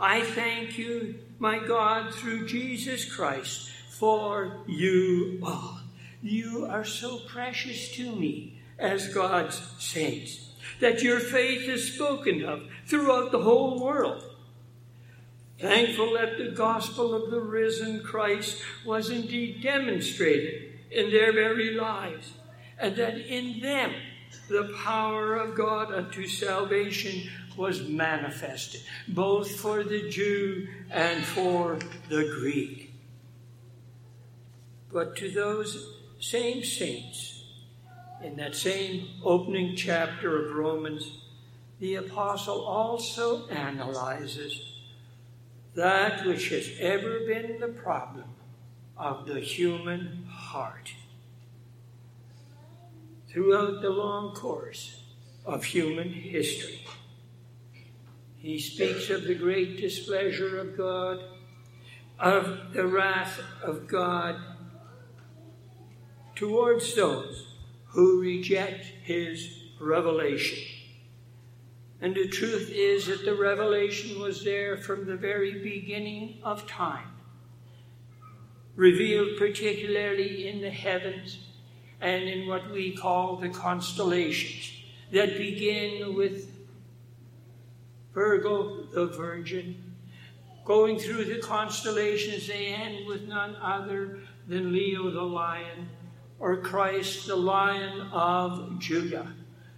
I 0.00 0.22
thank 0.22 0.76
you, 0.76 1.14
my 1.38 1.58
God, 1.58 2.12
through 2.12 2.46
Jesus 2.46 3.10
Christ, 3.10 3.70
for 3.90 4.58
you 4.66 5.40
all. 5.42 5.80
You 6.22 6.66
are 6.66 6.84
so 6.84 7.20
precious 7.28 7.92
to 7.92 8.14
me 8.14 8.60
as 8.78 9.14
God's 9.14 9.62
saints 9.78 10.50
that 10.80 11.02
your 11.02 11.20
faith 11.20 11.68
is 11.68 11.94
spoken 11.94 12.44
of 12.44 12.64
throughout 12.86 13.30
the 13.30 13.42
whole 13.42 13.82
world. 13.82 14.24
Thankful 15.58 16.14
that 16.14 16.36
the 16.36 16.50
gospel 16.50 17.14
of 17.14 17.30
the 17.30 17.40
risen 17.40 18.02
Christ 18.02 18.62
was 18.84 19.08
indeed 19.10 19.62
demonstrated 19.62 20.74
in 20.90 21.10
their 21.10 21.32
very 21.32 21.72
lives, 21.72 22.32
and 22.78 22.94
that 22.96 23.16
in 23.16 23.60
them 23.60 23.92
the 24.48 24.74
power 24.84 25.36
of 25.36 25.56
God 25.56 25.92
unto 25.92 26.26
salvation 26.26 27.30
was 27.56 27.88
manifested, 27.88 28.82
both 29.08 29.50
for 29.58 29.82
the 29.82 30.10
Jew 30.10 30.68
and 30.90 31.24
for 31.24 31.78
the 32.10 32.24
Greek. 32.38 32.92
But 34.92 35.16
to 35.16 35.30
those 35.30 35.94
same 36.20 36.64
saints, 36.64 37.44
in 38.22 38.36
that 38.36 38.54
same 38.54 39.08
opening 39.24 39.74
chapter 39.74 40.46
of 40.46 40.54
Romans, 40.54 41.18
the 41.80 41.96
apostle 41.96 42.62
also 42.62 43.48
analyzes 43.48 44.75
that 45.76 46.26
which 46.26 46.48
has 46.48 46.70
ever 46.80 47.20
been 47.20 47.60
the 47.60 47.68
problem 47.68 48.24
of 48.96 49.26
the 49.26 49.40
human 49.40 50.24
heart. 50.24 50.94
Throughout 53.28 53.82
the 53.82 53.90
long 53.90 54.34
course 54.34 55.02
of 55.44 55.64
human 55.64 56.10
history, 56.10 56.80
he 58.38 58.58
speaks 58.58 59.10
of 59.10 59.24
the 59.24 59.34
great 59.34 59.76
displeasure 59.76 60.58
of 60.58 60.78
God, 60.78 61.22
of 62.18 62.72
the 62.72 62.86
wrath 62.86 63.38
of 63.62 63.86
God 63.86 64.36
towards 66.34 66.94
those 66.94 67.48
who 67.88 68.20
reject 68.20 68.86
his 69.02 69.64
revelation. 69.78 70.75
And 72.00 72.14
the 72.14 72.28
truth 72.28 72.70
is 72.72 73.06
that 73.06 73.24
the 73.24 73.34
revelation 73.34 74.20
was 74.20 74.44
there 74.44 74.76
from 74.76 75.06
the 75.06 75.16
very 75.16 75.62
beginning 75.62 76.40
of 76.42 76.66
time, 76.66 77.08
revealed 78.74 79.38
particularly 79.38 80.48
in 80.48 80.60
the 80.60 80.70
heavens 80.70 81.38
and 82.00 82.24
in 82.24 82.46
what 82.46 82.70
we 82.70 82.94
call 82.94 83.36
the 83.36 83.48
constellations 83.48 84.72
that 85.12 85.38
begin 85.38 86.14
with 86.14 86.50
Virgo, 88.12 88.84
the 88.92 89.06
Virgin. 89.06 89.94
Going 90.64 90.98
through 90.98 91.26
the 91.26 91.38
constellations, 91.38 92.46
they 92.46 92.66
end 92.68 93.06
with 93.06 93.28
none 93.28 93.56
other 93.56 94.20
than 94.48 94.72
Leo, 94.72 95.10
the 95.10 95.22
Lion, 95.22 95.88
or 96.38 96.56
Christ, 96.56 97.26
the 97.26 97.36
lion 97.36 98.00
of 98.12 98.78
Judah. 98.78 99.32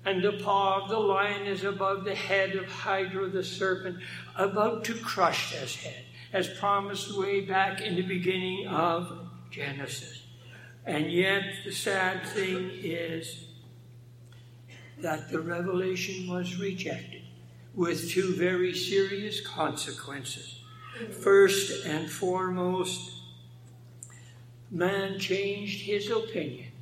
And 0.08 0.24
the 0.24 0.32
paw 0.32 0.80
of 0.80 0.88
the 0.88 0.98
lion 0.98 1.46
is 1.46 1.64
above 1.64 2.04
the 2.04 2.14
head 2.14 2.56
of 2.56 2.64
Hydra, 2.64 3.28
the 3.28 3.44
serpent, 3.44 3.98
about 4.36 4.82
to 4.84 4.94
crush 4.94 5.52
his 5.52 5.76
head, 5.76 6.02
as 6.32 6.48
promised 6.48 7.14
way 7.14 7.42
back 7.42 7.82
in 7.82 7.94
the 7.94 8.00
beginning 8.00 8.66
of 8.68 9.12
Genesis. 9.50 10.22
And 10.86 11.12
yet, 11.12 11.42
the 11.66 11.72
sad 11.72 12.26
thing 12.26 12.70
is 12.72 13.48
that 15.02 15.30
the 15.30 15.40
revelation 15.40 16.26
was 16.26 16.58
rejected 16.58 17.24
with 17.74 18.10
two 18.10 18.34
very 18.34 18.72
serious 18.72 19.46
consequences. 19.46 20.62
First 21.22 21.84
and 21.84 22.10
foremost, 22.10 23.12
man 24.70 25.18
changed 25.18 25.82
his 25.82 26.10
opinion 26.10 26.72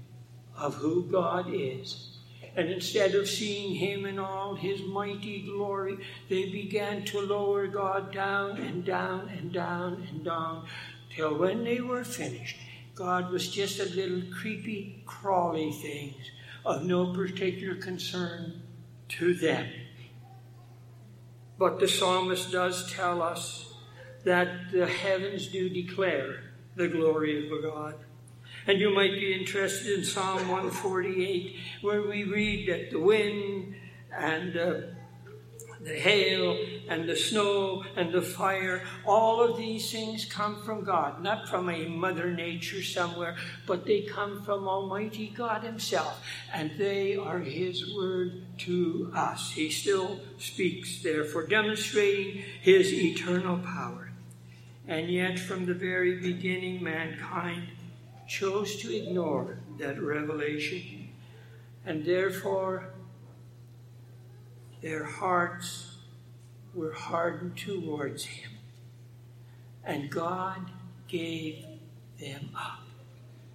of 0.57 0.77
who 0.77 1.03
God 1.11 1.53
is. 1.53 2.16
And 2.57 2.71
instead 2.71 3.15
of 3.15 3.29
seeing 3.29 3.75
him 3.75 4.07
in 4.07 4.19
all 4.19 4.55
his 4.55 4.81
mighty 4.81 5.43
glory, 5.43 5.99
they 6.31 6.51
began 6.51 7.05
to 7.05 7.21
lower 7.21 7.67
God 7.67 8.13
down 8.13 8.57
and 8.59 8.83
down 8.83 9.29
and 9.29 9.53
down 9.53 10.07
and 10.11 10.25
down 10.25 10.67
till 11.15 11.37
when 11.39 11.65
they 11.65 11.81
were 11.81 12.03
finished, 12.03 12.57
God 12.95 13.31
was 13.31 13.49
just 13.49 13.79
a 13.79 13.95
little 13.95 14.23
creepy, 14.33 15.03
crawly 15.05 15.71
things 15.71 16.31
of 16.65 16.85
no 16.85 17.13
particular 17.13 17.77
concern 17.77 18.63
to 19.09 19.35
them. 19.35 19.69
But 21.59 21.79
the 21.79 21.89
psalmist 21.89 22.51
does 22.53 22.91
tell 22.93 23.23
us 23.23 23.75
that 24.25 24.73
the 24.73 24.87
heavens 24.87 25.49
do 25.49 25.69
declare 25.69 26.43
the 26.75 26.89
glory 26.89 27.51
of 27.51 27.63
God. 27.63 27.97
And 28.67 28.81
you 28.81 28.93
might 28.93 29.13
be 29.13 29.33
interested 29.33 29.99
in 29.99 30.05
Psalm 30.05 30.49
148, 30.49 31.57
where 31.83 32.03
we 32.03 32.25
read 32.25 32.69
that 32.69 32.91
the 32.91 32.99
wind 32.99 33.77
and 34.13 34.57
uh, 34.57 34.75
the 35.87 35.95
hail 35.95 36.59
and 36.89 37.09
the 37.09 37.15
snow 37.15 37.85
and 37.95 38.13
the 38.13 38.23
fire, 38.23 38.83
all 39.05 39.41
of 39.41 39.57
these 39.57 39.93
things 39.93 40.25
come 40.25 40.61
from 40.63 40.83
God, 40.83 41.23
not 41.23 41.49
from 41.49 41.71
a 41.71 41.87
mother 41.87 42.33
nature 42.33 42.83
somewhere, 42.83 43.37
but 43.67 43.87
they 43.87 44.03
come 44.03 44.43
from 44.43 44.67
Almighty 44.67 45.29
God 45.29 45.63
Himself, 45.63 46.21
and 46.53 46.73
they 46.77 47.17
are 47.17 47.39
His 47.39 47.95
word 47.95 48.47
to 48.59 49.13
us. 49.15 49.53
He 49.53 49.71
still 49.71 50.19
speaks, 50.39 51.03
therefore, 51.03 51.47
demonstrating 51.47 52.43
His 52.63 52.93
eternal 52.93 53.59
power. 53.59 54.11
And 54.89 55.09
yet, 55.09 55.39
from 55.39 55.67
the 55.67 55.75
very 55.75 56.21
beginning, 56.21 56.83
mankind 56.83 57.69
chose 58.27 58.77
to 58.77 58.95
ignore 58.95 59.59
that 59.79 60.03
revelation. 60.03 61.09
And 61.85 62.05
therefore, 62.05 62.91
their 64.83 65.05
hearts 65.05 65.97
were 66.75 66.93
hardened 66.93 67.57
towards 67.57 68.25
Him. 68.25 68.51
And 69.85 70.11
God 70.11 70.71
gave 71.09 71.65
them 72.19 72.51
up. 72.57 72.81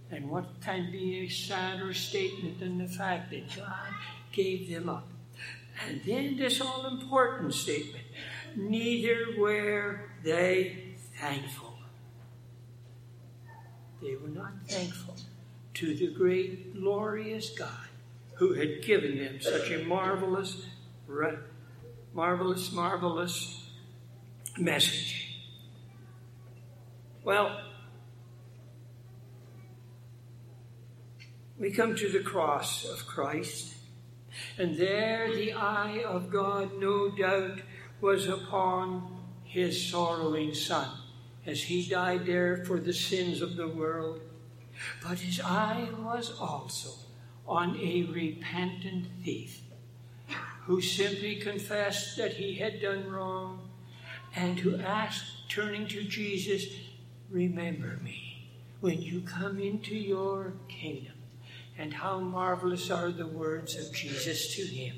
And 0.10 0.30
what 0.30 0.62
can 0.62 0.92
be 0.92 1.20
a 1.20 1.30
sadder 1.30 1.94
statement 1.94 2.60
than 2.60 2.78
the 2.78 2.88
fact 2.88 3.32
that 3.32 3.56
God 3.56 3.94
gave 4.32 4.70
them 4.70 4.90
up? 4.90 5.08
And 5.88 6.02
then 6.06 6.38
this 6.38 6.62
all 6.62 6.86
important 6.88 7.54
statement 7.54 8.06
neither 8.56 9.28
were 9.38 10.12
they 10.24 10.96
thankful. 11.20 11.71
They 14.02 14.16
were 14.16 14.30
not 14.30 14.54
thankful 14.68 15.16
to 15.76 15.96
the 15.96 16.08
great, 16.08 16.74
glorious 16.74 17.52
God 17.52 17.88
who 18.36 18.54
had 18.54 18.82
given 18.82 19.18
them 19.18 19.40
such 19.40 19.70
a 19.70 19.84
marvelous, 19.86 20.66
marvelous, 22.14 22.72
marvelous 22.72 23.70
message. 24.58 25.38
Well, 27.24 27.62
we 31.60 31.72
come 31.72 31.96
to 31.96 32.10
the 32.10 32.22
cross 32.22 32.86
of 32.86 33.06
Christ, 33.06 33.76
and 34.58 34.76
there 34.76 35.32
the 35.32 35.54
eye 35.54 36.04
of 36.08 36.32
God, 36.32 36.80
no 36.80 37.12
doubt, 37.12 37.60
was 38.02 38.28
upon 38.28 39.20
his 39.44 39.90
sorrowing 39.90 40.56
Son 40.56 40.90
as 41.46 41.64
he 41.64 41.88
died 41.88 42.26
there 42.26 42.64
for 42.66 42.80
the 42.80 42.94
sins 42.94 43.42
of 43.42 43.56
the 43.56 43.68
world. 43.68 44.22
But 45.04 45.20
his 45.20 45.40
eye 45.40 45.90
was 46.00 46.38
also 46.40 46.92
on 47.48 47.78
a 47.80 48.04
repentant 48.04 49.08
thief 49.24 49.62
who 50.66 50.82
simply 50.82 51.36
confessed 51.36 52.18
that 52.18 52.34
he 52.34 52.56
had 52.56 52.82
done 52.82 53.10
wrong 53.10 53.70
and 54.36 54.60
who 54.60 54.78
asked, 54.78 55.50
turning 55.50 55.88
to 55.88 56.04
Jesus, 56.04 56.66
Remember 57.30 57.98
me 58.04 58.50
when 58.80 59.02
you 59.02 59.22
come 59.22 59.60
into 59.60 59.96
your 59.96 60.54
kingdom. 60.68 61.14
And 61.78 61.94
how 61.94 62.20
marvelous 62.20 62.92
are 62.92 63.12
the 63.12 63.28
words 63.28 63.76
of 63.76 63.94
Jesus 63.94 64.56
to 64.56 64.62
him 64.62 64.96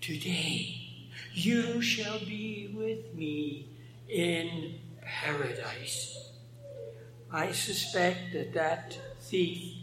Today 0.00 0.88
you 1.32 1.80
shall 1.80 2.18
be 2.18 2.74
with 2.76 3.14
me 3.14 3.68
in 4.08 4.74
paradise. 5.08 6.30
I 7.32 7.52
suspect 7.52 8.32
that 8.34 8.54
that 8.54 8.98
thief 9.20 9.74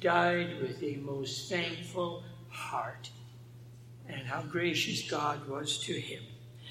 died 0.00 0.60
with 0.60 0.82
a 0.82 0.96
most 0.96 1.48
thankful 1.48 2.22
heart, 2.50 3.10
and 4.08 4.26
how 4.26 4.42
gracious 4.42 5.08
God 5.10 5.48
was 5.48 5.78
to 5.84 5.92
him. 5.94 6.22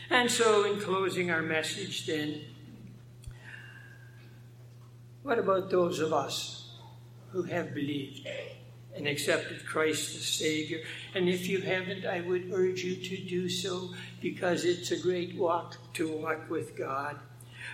And 0.10 0.30
so, 0.30 0.66
in 0.72 0.80
closing 0.80 1.32
our 1.32 1.42
message, 1.42 2.06
then, 2.06 2.42
what 5.24 5.40
about 5.40 5.72
those 5.72 6.00
of 6.00 6.14
us 6.14 6.78
who 7.32 7.44
have 7.44 7.74
believed 7.74 8.28
and 8.96 9.08
accepted 9.08 9.66
Christ 9.66 10.16
as 10.16 10.26
Savior? 10.26 10.82
And 11.16 11.28
if 11.28 11.48
you 11.48 11.62
haven't, 11.62 12.06
I 12.06 12.22
would 12.22 12.52
urge 12.54 12.84
you 12.84 12.96
to 12.96 13.18
do 13.18 13.50
so 13.50 13.94
because 14.22 14.66
it's 14.66 14.92
a 14.92 15.00
great 15.00 15.36
walk 15.36 15.78
to 15.94 16.18
walk 16.18 16.50
with 16.50 16.78
God. 16.78 17.20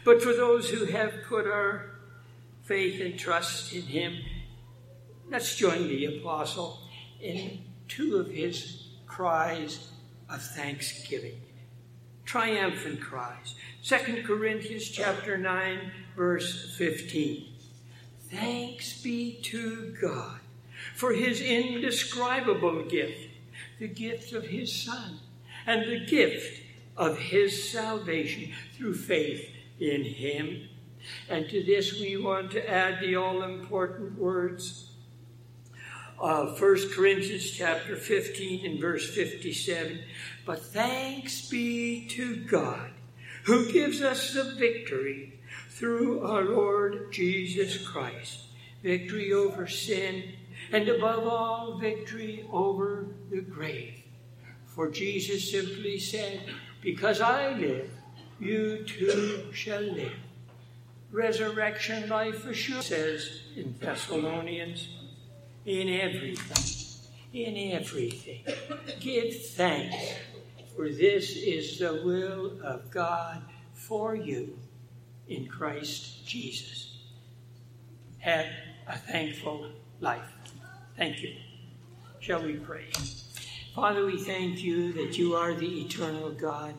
But 0.04 0.22
for 0.22 0.34
those 0.34 0.70
who 0.70 0.86
have 0.86 1.24
put 1.28 1.46
our 1.46 1.92
faith 2.64 3.02
and 3.02 3.18
trust 3.18 3.74
in 3.74 3.84
Him, 3.84 4.18
let's 5.30 5.56
join 5.56 5.88
the 5.88 6.18
apostle 6.18 6.80
in 7.22 7.60
two 7.88 8.18
of 8.18 8.30
his 8.30 8.88
cries 9.06 9.90
of 10.30 10.42
thanksgiving, 10.42 11.42
triumphant 12.26 13.02
cries. 13.02 13.56
2 13.84 14.24
Corinthians 14.26 14.88
chapter 14.88 15.38
9 15.38 15.92
verse 16.16 16.76
15. 16.78 17.48
Thanks 18.32 19.02
be 19.02 19.40
to 19.44 19.96
God 20.00 20.40
for 20.96 21.14
his 21.14 21.42
indescribable 21.42 22.84
gift, 22.84 23.30
the 23.80 23.88
gift 23.88 24.34
of 24.34 24.46
his 24.46 24.74
son, 24.74 25.20
and 25.66 25.92
the 25.92 26.06
gift 26.06 26.62
of 26.96 27.18
his 27.18 27.72
salvation 27.72 28.52
through 28.78 28.94
faith 28.94 29.50
in 29.80 30.04
him. 30.04 30.70
And 31.30 31.50
to 31.50 31.64
this 31.64 32.00
we 32.00 32.18
want 32.18 32.52
to 32.52 32.70
add 32.70 33.00
the 33.00 33.16
all 33.16 33.44
important 33.44 34.18
words 34.18 34.92
of 36.20 36.60
1 36.60 36.90
Corinthians 36.94 37.50
chapter 37.52 37.96
15 37.96 38.66
and 38.66 38.82
verse 38.82 39.10
57. 39.14 40.00
But 40.46 40.62
thanks 40.62 41.48
be 41.48 42.08
to 42.10 42.38
God 42.46 42.92
who 43.44 43.72
gives 43.72 44.02
us 44.02 44.34
the 44.34 44.56
victory 44.56 45.40
through 45.70 46.26
our 46.26 46.44
Lord 46.44 47.12
Jesus 47.12 47.78
Christ. 47.88 48.48
Victory 48.84 49.32
over 49.32 49.66
sin 49.68 50.24
and 50.72 50.88
above 50.90 51.26
all, 51.26 51.78
victory 51.80 52.46
over 52.52 53.08
the 53.32 53.42
grave. 53.42 54.04
For 54.66 54.90
Jesus 54.90 55.52
simply 55.52 56.00
said, 56.00 56.42
Because 56.82 57.22
I 57.22 57.54
live, 57.54 57.90
you 58.40 58.84
too 58.86 59.52
shall 59.54 59.82
live. 59.82 60.14
Resurrection 61.12 62.08
life 62.10 62.46
assured 62.46 62.84
says 62.84 63.42
in 63.56 63.76
Thessalonians, 63.80 64.88
in 65.66 65.90
everything, 65.90 67.04
in 67.34 67.72
everything, 67.74 68.44
give 69.00 69.44
thanks, 69.48 70.14
for 70.76 70.90
this 70.90 71.36
is 71.36 71.80
the 71.80 72.02
will 72.06 72.60
of 72.64 72.90
God 72.92 73.42
for 73.74 74.16
you 74.16 74.58
in 75.28 75.48
Christ 75.48 76.26
Jesus. 76.28 76.98
Have 78.20 78.46
a 78.88 78.98
thankful 78.98 79.72
life. 80.00 80.32
Thank 80.96 81.22
you. 81.22 81.36
Shall 82.20 82.44
we 82.44 82.54
pray? 82.54 82.88
Father, 83.74 84.06
we 84.06 84.18
thank 84.18 84.62
you 84.62 84.92
that 84.94 85.18
you 85.18 85.36
are 85.36 85.54
the 85.54 85.82
eternal 85.82 86.32
God, 86.32 86.74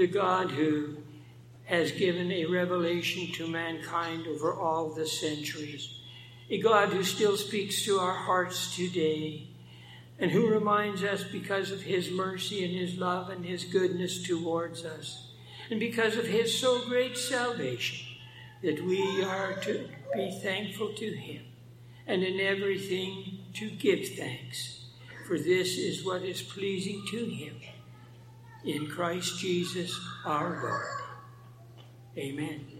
the 0.00 0.06
God 0.06 0.50
who 0.50 0.96
has 1.66 1.92
given 1.92 2.32
a 2.32 2.46
revelation 2.46 3.30
to 3.34 3.46
mankind 3.46 4.26
over 4.26 4.54
all 4.54 4.94
the 4.94 5.06
centuries, 5.06 6.00
a 6.48 6.56
God 6.56 6.88
who 6.88 7.04
still 7.04 7.36
speaks 7.36 7.84
to 7.84 7.98
our 7.98 8.14
hearts 8.14 8.74
today, 8.74 9.46
and 10.18 10.30
who 10.30 10.48
reminds 10.48 11.04
us 11.04 11.22
because 11.24 11.70
of 11.70 11.82
his 11.82 12.10
mercy 12.10 12.64
and 12.64 12.74
his 12.74 12.96
love 12.96 13.28
and 13.28 13.44
his 13.44 13.64
goodness 13.64 14.22
towards 14.22 14.86
us, 14.86 15.32
and 15.70 15.78
because 15.78 16.16
of 16.16 16.24
his 16.24 16.58
so 16.58 16.82
great 16.88 17.18
salvation, 17.18 18.06
that 18.62 18.82
we 18.82 19.22
are 19.22 19.52
to 19.60 19.86
be 20.14 20.30
thankful 20.42 20.94
to 20.94 21.12
him, 21.12 21.42
and 22.06 22.22
in 22.22 22.40
everything 22.40 23.40
to 23.52 23.68
give 23.68 24.08
thanks, 24.16 24.86
for 25.26 25.38
this 25.38 25.76
is 25.76 26.06
what 26.06 26.22
is 26.22 26.40
pleasing 26.40 27.04
to 27.10 27.26
him. 27.26 27.56
In 28.64 28.88
Christ 28.88 29.38
Jesus 29.38 29.98
our 30.26 30.62
Lord. 30.62 31.00
Amen. 32.18 32.79